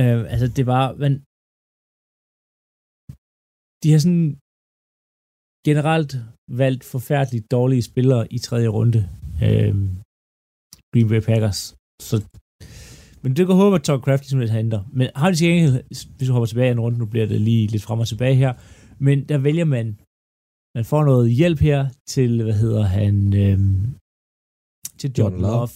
[0.00, 1.12] uh, altså, det var, men
[3.82, 4.28] de har sådan
[5.68, 6.12] generelt
[6.62, 9.00] valgt forfærdeligt dårlige spillere i tredje runde.
[9.46, 9.74] Uh,
[10.92, 11.77] Green Bay Packers.
[12.02, 12.22] Så
[13.22, 14.80] men det kan håbe, at Tom Craft ligesom lidt henter.
[14.92, 15.82] Men har de til gengæld,
[16.16, 18.52] hvis du hopper tilbage en runde, nu bliver det lige lidt frem og tilbage her,
[18.98, 19.86] men der vælger man,
[20.76, 23.94] man får noget hjælp her til, hvad hedder han, øhm,
[24.98, 25.56] til John, John Love.
[25.56, 25.68] Love.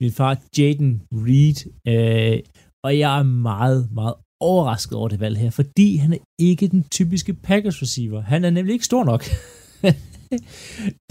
[0.00, 1.58] Min far, Jaden Reed,
[1.88, 2.38] øh,
[2.84, 6.84] og jeg er meget, meget overrasket over det valg her, fordi han er ikke den
[6.84, 8.20] typiske Packers receiver.
[8.20, 9.24] Han er nemlig ikke stor nok.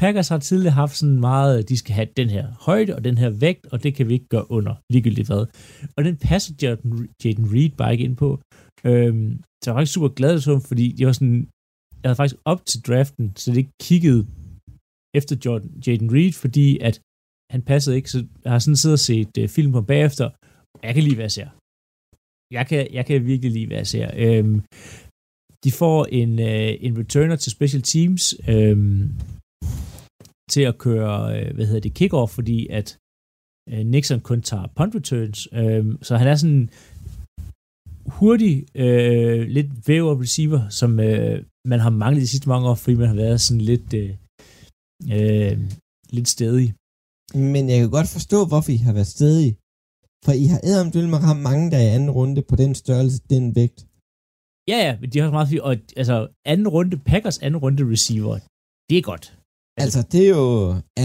[0.01, 3.29] Packers har tidligere haft sådan meget, de skal have den her højde og den her
[3.29, 5.45] vægt, og det kan vi ikke gøre under, ligegyldigt hvad.
[5.97, 8.29] Og den passer Jaden, Jaden Reed bare ikke ind på.
[8.89, 11.39] Øhm, så jeg var faktisk super glad for fordi jeg var sådan,
[12.01, 14.21] jeg havde faktisk op til draften, så det ikke kiggede
[15.19, 16.95] efter Jordan, Jaden Reed, fordi at
[17.53, 20.27] han passede ikke, så jeg har sådan siddet og set uh, film på bagefter,
[20.75, 21.49] og jeg kan lige være ser.
[22.57, 24.07] Jeg kan, jeg kan virkelig lige være ser.
[24.25, 24.61] Øhm,
[25.63, 28.77] de får en, øh, en returner til special teams øh,
[30.51, 32.97] til at køre, øh, hvad hedder det, kickoff, fordi at
[33.71, 35.47] øh, Nixon kun tager punt returns.
[35.53, 36.69] Øh, så han er sådan
[38.17, 42.95] hurtig, øh, lidt væver receiver, som øh, man har manglet de sidste mange år, fordi
[42.95, 44.11] man har været sådan lidt, øh,
[45.15, 45.59] øh,
[46.09, 46.73] lidt stedig.
[47.33, 49.57] Men jeg kan godt forstå, hvorfor I har været stedig.
[50.25, 53.55] For I har æderomdøl med ham mange der i anden runde på den størrelse, den
[53.55, 53.88] vægt.
[54.71, 55.61] Ja, ja, men de har meget fint.
[55.67, 56.15] Og altså,
[56.51, 58.33] anden runde, Packers anden runde receiver,
[58.89, 59.25] det er godt.
[59.81, 60.47] Altså, altså det er jo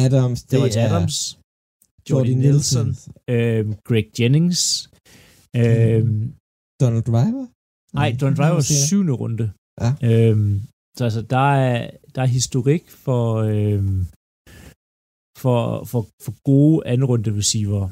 [0.04, 1.16] Adams, det, det var Adams,
[2.10, 2.88] Jordy Nelson,
[3.34, 4.60] øhm, Greg Jennings,
[5.60, 6.20] øhm,
[6.80, 7.44] Donald Driver?
[7.98, 9.46] Nej, Donald Driver var syvende runde.
[9.82, 9.90] Ja.
[10.08, 10.54] Øhm,
[10.96, 14.00] så altså, der er, der er historik for, øhm,
[15.42, 17.84] for, for, for gode anden runde receiver.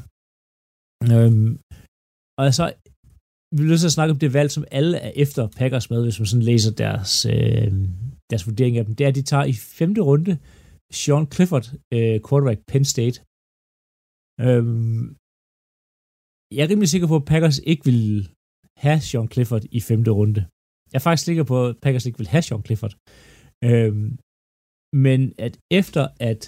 [1.13, 1.51] Øhm,
[2.39, 2.65] og altså,
[3.57, 6.27] vi vil så snakke om det valg, som alle er efter Packers med, hvis man
[6.27, 7.73] sådan læser deres, øh,
[8.31, 8.95] deres vurdering af dem.
[8.97, 10.33] Det er, at de tager i femte runde
[11.01, 13.17] Sean Clifford, øh, quarterback Penn State.
[14.47, 15.05] Øhm,
[16.55, 18.01] jeg er rimelig sikker på, at Packers ikke vil
[18.85, 20.41] have Sean Clifford i femte runde.
[20.91, 22.95] Jeg er faktisk sikker på, at Packers ikke vil have Sean Clifford.
[23.69, 24.09] Øhm,
[25.07, 26.43] men at efter at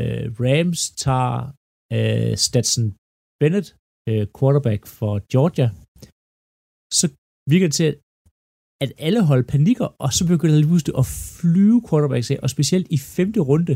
[0.00, 1.34] øh, Rams tager
[1.96, 2.86] øh, Stetson
[3.40, 3.68] Bennett,
[4.10, 5.68] øh, quarterback for Georgia,
[7.00, 7.06] så
[7.52, 7.88] virker det til,
[8.84, 11.06] at alle hold panikker, og så begynder lige pludselig at
[11.40, 13.74] flyve quarterbacks af, og specielt i femte runde,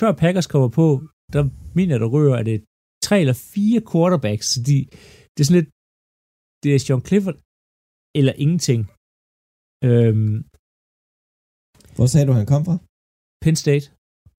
[0.00, 0.86] før Packers kommer på,
[1.34, 1.42] der
[1.78, 2.62] mener der rører, at det er
[3.06, 4.76] tre eller fire quarterbacks, så de,
[5.32, 5.70] det er sådan lidt,
[6.62, 7.38] det er Sean Clifford,
[8.18, 8.80] eller ingenting.
[9.88, 10.36] Øhm,
[11.96, 12.76] Hvor sagde du, han kom fra?
[13.42, 13.86] Penn State.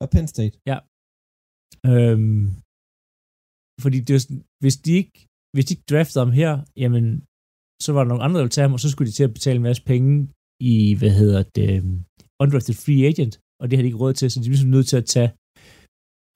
[0.01, 0.55] Og Penn State?
[0.71, 0.77] Ja.
[1.91, 2.45] Øhm,
[3.83, 5.17] fordi det er sådan, hvis de ikke,
[5.53, 6.51] hvis de ikke draftede ham her,
[6.83, 7.05] jamen,
[7.83, 9.33] så var der nogle andre, der ville tage ham, og så skulle de til at
[9.33, 10.29] betale en masse penge
[10.61, 12.03] i, hvad hedder det, um,
[12.41, 14.87] undrafted free agent, og det har de ikke råd til, så de er ligesom nødt
[14.87, 15.29] til at tage,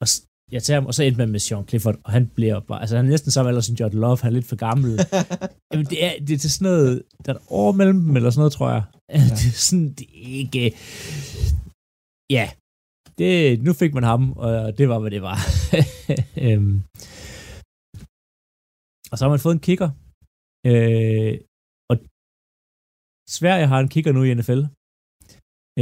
[0.02, 0.06] og
[0.54, 2.96] jeg tager ham, og så endte man med Sean Clifford, og han bliver bare, altså
[2.96, 4.90] han er næsten samme alder som Jordan Love, han er lidt for gammel.
[5.72, 8.30] Jamen det er, det er til sådan noget, der er et år mellem dem, eller
[8.30, 8.82] sådan noget, tror jeg.
[9.10, 9.22] Ja.
[9.38, 10.76] det er sådan, det er ikke,
[12.30, 12.50] ja,
[13.18, 15.38] det, nu fik man ham, og det var, hvad det var.
[16.46, 16.76] øhm.
[19.10, 19.90] Og så har man fået en kicker,
[20.70, 21.34] Øh,
[21.90, 21.96] og
[23.36, 24.60] Sverige har en kigger nu i NFL.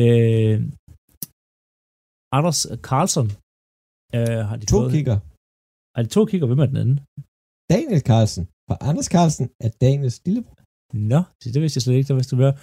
[0.02, 0.56] Øh,
[2.36, 3.28] Anders Carlson
[4.16, 4.92] øh, har de To fået.
[4.96, 5.16] kigger.
[5.96, 6.46] Er det to kigger?
[6.50, 6.98] Hvem er den anden?
[7.72, 8.44] Daniel Carlsen.
[8.68, 10.58] For Anders Carlsen er Daniels lillebror.
[11.12, 12.56] Nå, det, det vidste jeg slet ikke, der vidste du mere.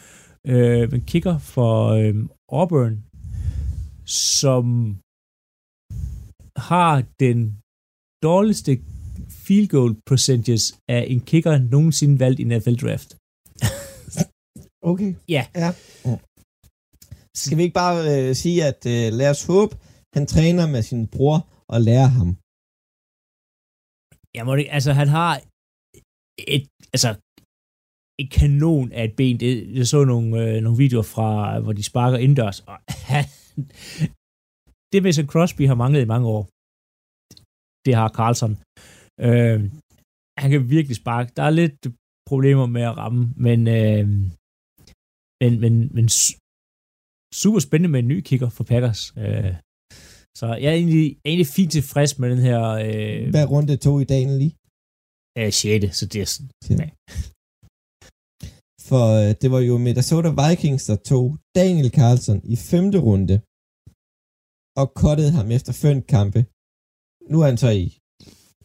[0.51, 2.15] Øh, men kigger for øh,
[2.59, 2.95] Auburn,
[4.33, 4.63] som
[6.71, 6.93] har
[7.25, 7.39] den
[8.27, 8.71] dårligste
[9.47, 13.09] field goal percentages af en kicker nogensinde valgt i NFL draft.
[14.91, 15.11] okay.
[15.35, 15.43] Ja.
[15.63, 15.69] ja.
[17.43, 19.73] Skal vi ikke bare øh, sige, at øh, lad os håbe,
[20.15, 21.37] han træner med sin bror
[21.73, 22.29] og lærer ham.
[24.37, 25.31] Jeg må det, altså, han har
[26.55, 27.11] et, altså,
[28.21, 29.35] et kanon af et ben.
[29.43, 31.29] Det, jeg så nogle, øh, nogle videoer fra,
[31.63, 32.77] hvor de sparker indendørs, og
[33.09, 33.25] han,
[34.91, 36.43] det Mason Crosby har manglet i mange år.
[37.85, 38.53] Det har Carlson.
[39.27, 39.59] Øh,
[40.41, 41.31] han kan virkelig sparke.
[41.37, 41.77] Der er lidt
[42.29, 44.05] problemer med at ramme, men, øh,
[45.41, 46.39] men, men, men su-
[47.41, 49.01] super spændende med en ny kicker for Packers.
[49.23, 49.53] Øh,
[50.39, 52.61] så jeg er egentlig, jeg er egentlig fint tilfreds med den her...
[52.87, 54.53] Øh, Hvad runde tog i dagen lige?
[55.39, 55.97] øh, 6.
[55.99, 56.51] Så det er sådan...
[56.81, 56.89] Ja.
[58.89, 61.25] For øh, det var jo Minnesota Vikings, der tog
[61.59, 63.35] Daniel Carlson i femte runde
[64.81, 66.39] og cuttede ham efter fem kampe.
[67.31, 67.85] Nu er han så i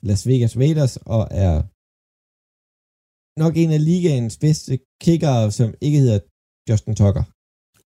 [0.09, 1.55] Las Vegas Raiders og er
[3.43, 4.73] nok en af ligaens bedste
[5.05, 6.21] kickere, som ikke hedder
[6.69, 7.25] Justin Tucker.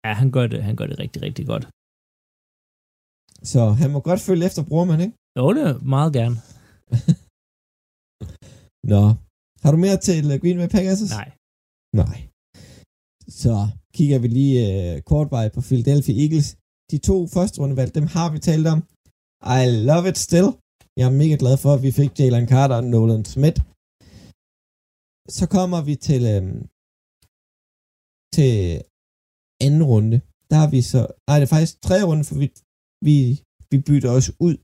[0.04, 1.64] Ja, han gør det, han gør det rigtig, rigtig godt.
[3.52, 5.14] Så han må godt følge efter brormand, ikke?
[5.38, 6.36] Jo, det er meget gerne.
[8.92, 9.02] Nå.
[9.62, 11.00] Har du mere til øh, Green Bay Packers?
[11.18, 11.28] Nej.
[12.02, 12.18] Nej.
[13.42, 13.54] Så
[13.96, 16.48] kigger vi lige uh, kort vej på Philadelphia Eagles.
[16.92, 18.80] De to første rundevalg, dem har vi talt om.
[19.60, 20.48] I love it still.
[20.98, 23.58] Jeg er mega glad for, at vi fik Jalen Carter og Nolan Smith.
[25.38, 26.60] Så kommer vi til, øhm,
[28.36, 28.52] til
[29.66, 30.18] anden runde.
[30.50, 31.00] Der har vi så...
[31.28, 32.46] Nej, det er faktisk tredje runde, for vi,
[33.06, 33.16] vi,
[33.70, 34.56] vi bytter os ud.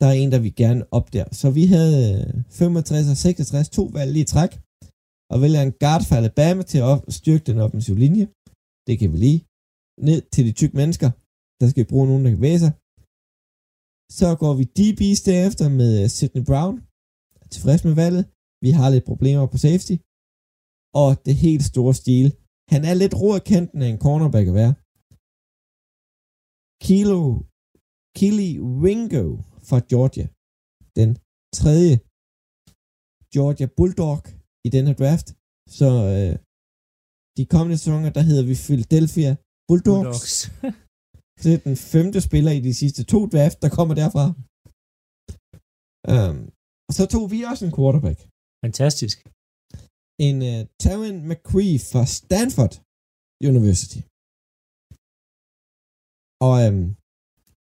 [0.00, 1.26] Der er en, der vi gerne op der.
[1.40, 4.52] Så vi havde øh, 65 og 66, to valg lige i træk.
[5.32, 8.24] Og vælger en guard fra Alabama til at styrke den offensive linje.
[8.86, 9.40] Det kan vi lige.
[10.08, 11.08] Ned til de tykke mennesker.
[11.58, 12.72] Der skal vi bruge nogen, der kan væse sig.
[14.18, 16.74] Så går vi DB's derefter med øh, Sidney Brown.
[17.52, 18.24] Tilfreds med valget.
[18.64, 19.96] Vi har lidt problemer på safety.
[21.00, 22.26] Og det helt store stil.
[22.72, 24.74] Han er lidt ro af kanten af en cornerback at være.
[26.86, 27.18] Kilo,
[28.18, 28.50] Kili
[28.84, 29.24] Wingo
[29.68, 30.26] fra Georgia.
[30.98, 31.10] Den
[31.58, 31.94] tredje
[33.34, 34.20] Georgia Bulldog
[34.66, 35.28] i den her draft.
[35.78, 36.34] Så øh,
[37.36, 39.30] de kommende sæsoner, der hedder vi Philadelphia
[39.68, 39.98] Bulldogs.
[39.98, 40.32] Bulldogs.
[41.42, 44.24] Så det er den femte spiller i de sidste to draft, der kommer derfra.
[46.14, 46.38] Um,
[46.88, 48.18] og så tog vi også en quarterback.
[48.64, 49.16] Fantastisk.
[50.28, 52.74] En uh, Taron McCree fra Stanford
[53.50, 54.00] University.
[56.48, 56.80] Og um,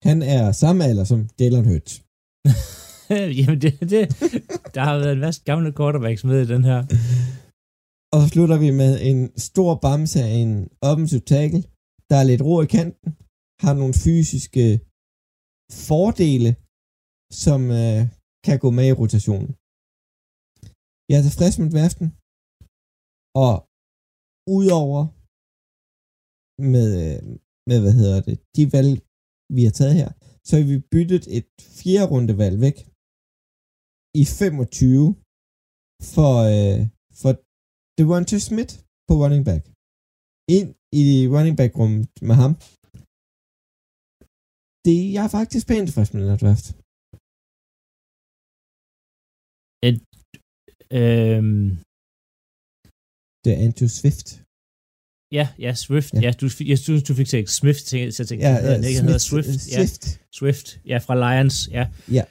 [0.07, 1.95] han er samme alder som Jalen Hurts.
[3.39, 4.03] Jamen, det, det,
[4.75, 6.81] der har været en masse gamle quarterbacks med i den her.
[8.13, 9.19] Og så slutter vi med en
[9.49, 10.53] stor bamse af en
[10.91, 11.63] offensive tackle,
[12.11, 13.11] der er lidt ro i kanten,
[13.63, 14.67] har nogle fysiske
[15.89, 16.51] fordele,
[17.43, 18.01] som øh,
[18.47, 19.53] kan gå med i rotationen.
[21.09, 22.09] Jeg er tilfreds med værften,
[23.47, 23.55] og
[24.57, 25.03] udover
[26.75, 27.21] med, øh,
[27.69, 28.93] med, hvad hedder det, de valg,
[29.57, 30.11] vi har taget her,
[30.47, 31.49] så har vi byttet et
[31.79, 32.79] fjerde runde valg væk
[34.23, 35.05] i 25
[36.15, 36.81] for, øh,
[37.21, 37.33] for
[37.99, 38.73] Devonta Smith
[39.07, 39.63] på running back.
[40.57, 40.69] Ind
[41.01, 41.05] i
[41.35, 42.53] running back rummet med ham.
[44.87, 46.67] Det, jeg er faktisk pænt tilfreds med den her draft.
[49.89, 49.99] Et,
[51.01, 51.67] øhm,
[53.45, 54.29] Det er Andrew Swift.
[55.39, 56.11] ja, ja, Swift.
[56.15, 56.21] Ja.
[56.27, 59.09] ja du, jeg synes, du fik sagt Smith, så jeg tænkte, Ja, ja, ikke, han
[59.11, 59.49] hedder Swift.
[59.49, 60.03] øh, Ja, Swift.
[60.39, 61.85] Swift, ja, fra Lions, ja.
[62.19, 62.25] Ja.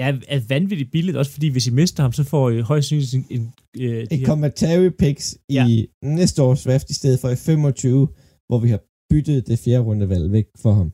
[0.00, 3.30] Ja, er vanvittigt billigt, også fordi hvis I mister ham, så får I højst sandsynligt
[3.36, 3.40] en...
[3.40, 3.44] en
[3.84, 5.26] øh, Et commentary picks
[5.56, 5.64] Ja.
[5.74, 5.74] i
[6.20, 8.06] næste års draft, i stedet for i 25,
[8.48, 8.80] hvor vi har
[9.10, 10.88] byttet det fjerde rundevalg væk for ham.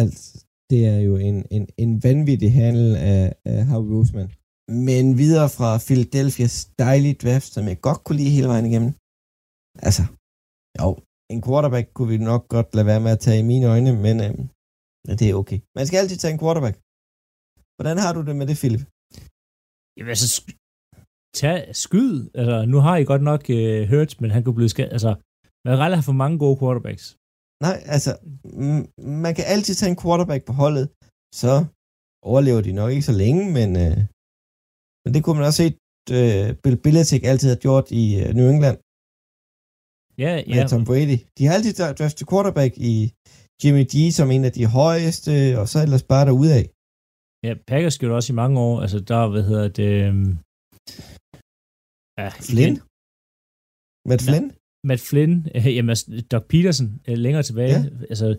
[0.00, 4.30] Altså, det er jo en, en, en vanvittig handel af, af Harvey Roseman.
[4.88, 8.92] Men videre fra Philadelphia's dejlige draft, som jeg godt kunne lide hele vejen igennem.
[9.88, 10.02] Altså,
[10.80, 10.88] jo,
[11.34, 14.16] en quarterback kunne vi nok godt lade være med at tage i mine øjne, men
[14.26, 14.44] øhm,
[15.18, 15.58] det er okay.
[15.78, 16.76] Man skal altid tage en quarterback.
[17.76, 18.82] Hvordan har du det med det, Philip?
[19.96, 20.56] Jamen, altså, sk-
[21.40, 22.14] tag, skyd.
[22.40, 24.92] Altså, nu har I godt nok øh, hørt, men han kunne blive skadet.
[24.96, 25.12] Altså,
[25.64, 27.04] man har for mange gode quarterbacks.
[27.66, 28.10] Nej, altså,
[29.24, 30.86] man kan altid tage en quarterback på holdet,
[31.42, 31.52] så
[32.30, 33.96] overlever de nok ikke så længe, men, øh,
[35.02, 35.68] men det kunne man også se,
[36.18, 38.78] øh, Bill Belichick altid har gjort i øh, New England
[40.24, 40.66] Ja, med ja.
[40.72, 41.18] Tom Brady.
[41.36, 42.94] De har altid dra- draftet quarterback i
[43.60, 46.64] Jimmy G som en af de højeste, og så ellers bare derudad.
[47.46, 48.74] Ja, Packers gjorde det også i mange år.
[48.84, 49.90] Altså, der, hvad hedder det...
[50.06, 50.32] øhm,
[52.20, 52.76] Ja, Flynn?
[54.08, 54.46] Matt Flynn?
[54.88, 57.78] Matt Flynn, øh, jamen, altså, Doc Peterson, øh, længere tilbage.
[57.80, 58.04] Ja.
[58.10, 58.36] Altså,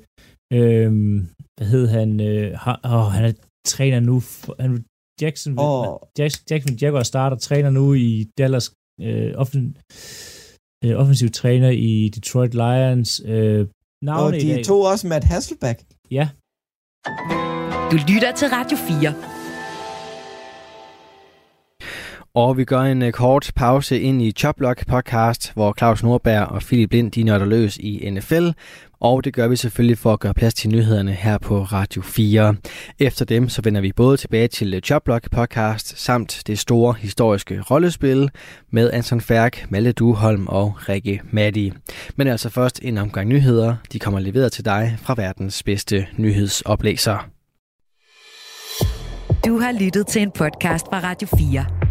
[0.53, 1.27] øhm,
[1.57, 2.19] hvad hed han?
[2.19, 3.33] Øh, har, åh, han er
[3.65, 4.19] træner nu.
[4.19, 4.85] For, han,
[5.21, 5.97] Jackson, Åh.
[6.19, 9.75] Jackson, Jackson Jaguar starter træner nu i Dallas øh, offentlig.
[10.85, 13.21] øh, offensiv træner i Detroit Lions.
[13.25, 13.67] Øh,
[14.03, 15.79] navne Og i de tog også Matt Hasselback.
[16.11, 16.29] Ja.
[17.91, 19.30] Du lytter til Radio 4.
[22.35, 26.61] Og vi gør en øh, kort pause ind i Choplock podcast, hvor Claus Nordberg og
[26.61, 28.49] Philip Lind de nørder løs i NFL.
[28.99, 32.55] Og det gør vi selvfølgelig for at gøre plads til nyhederne her på Radio 4.
[32.99, 37.61] Efter dem så vender vi både tilbage til øh, Choplock podcast samt det store historiske
[37.61, 38.29] rollespil
[38.71, 41.73] med Anton Færk, Malle Duholm og Rikke Matti.
[42.15, 43.75] Men altså først en omgang nyheder.
[43.93, 47.29] De kommer leveret til dig fra verdens bedste nyhedsoplæser.
[49.45, 51.90] Du har lyttet til en podcast fra Radio 4.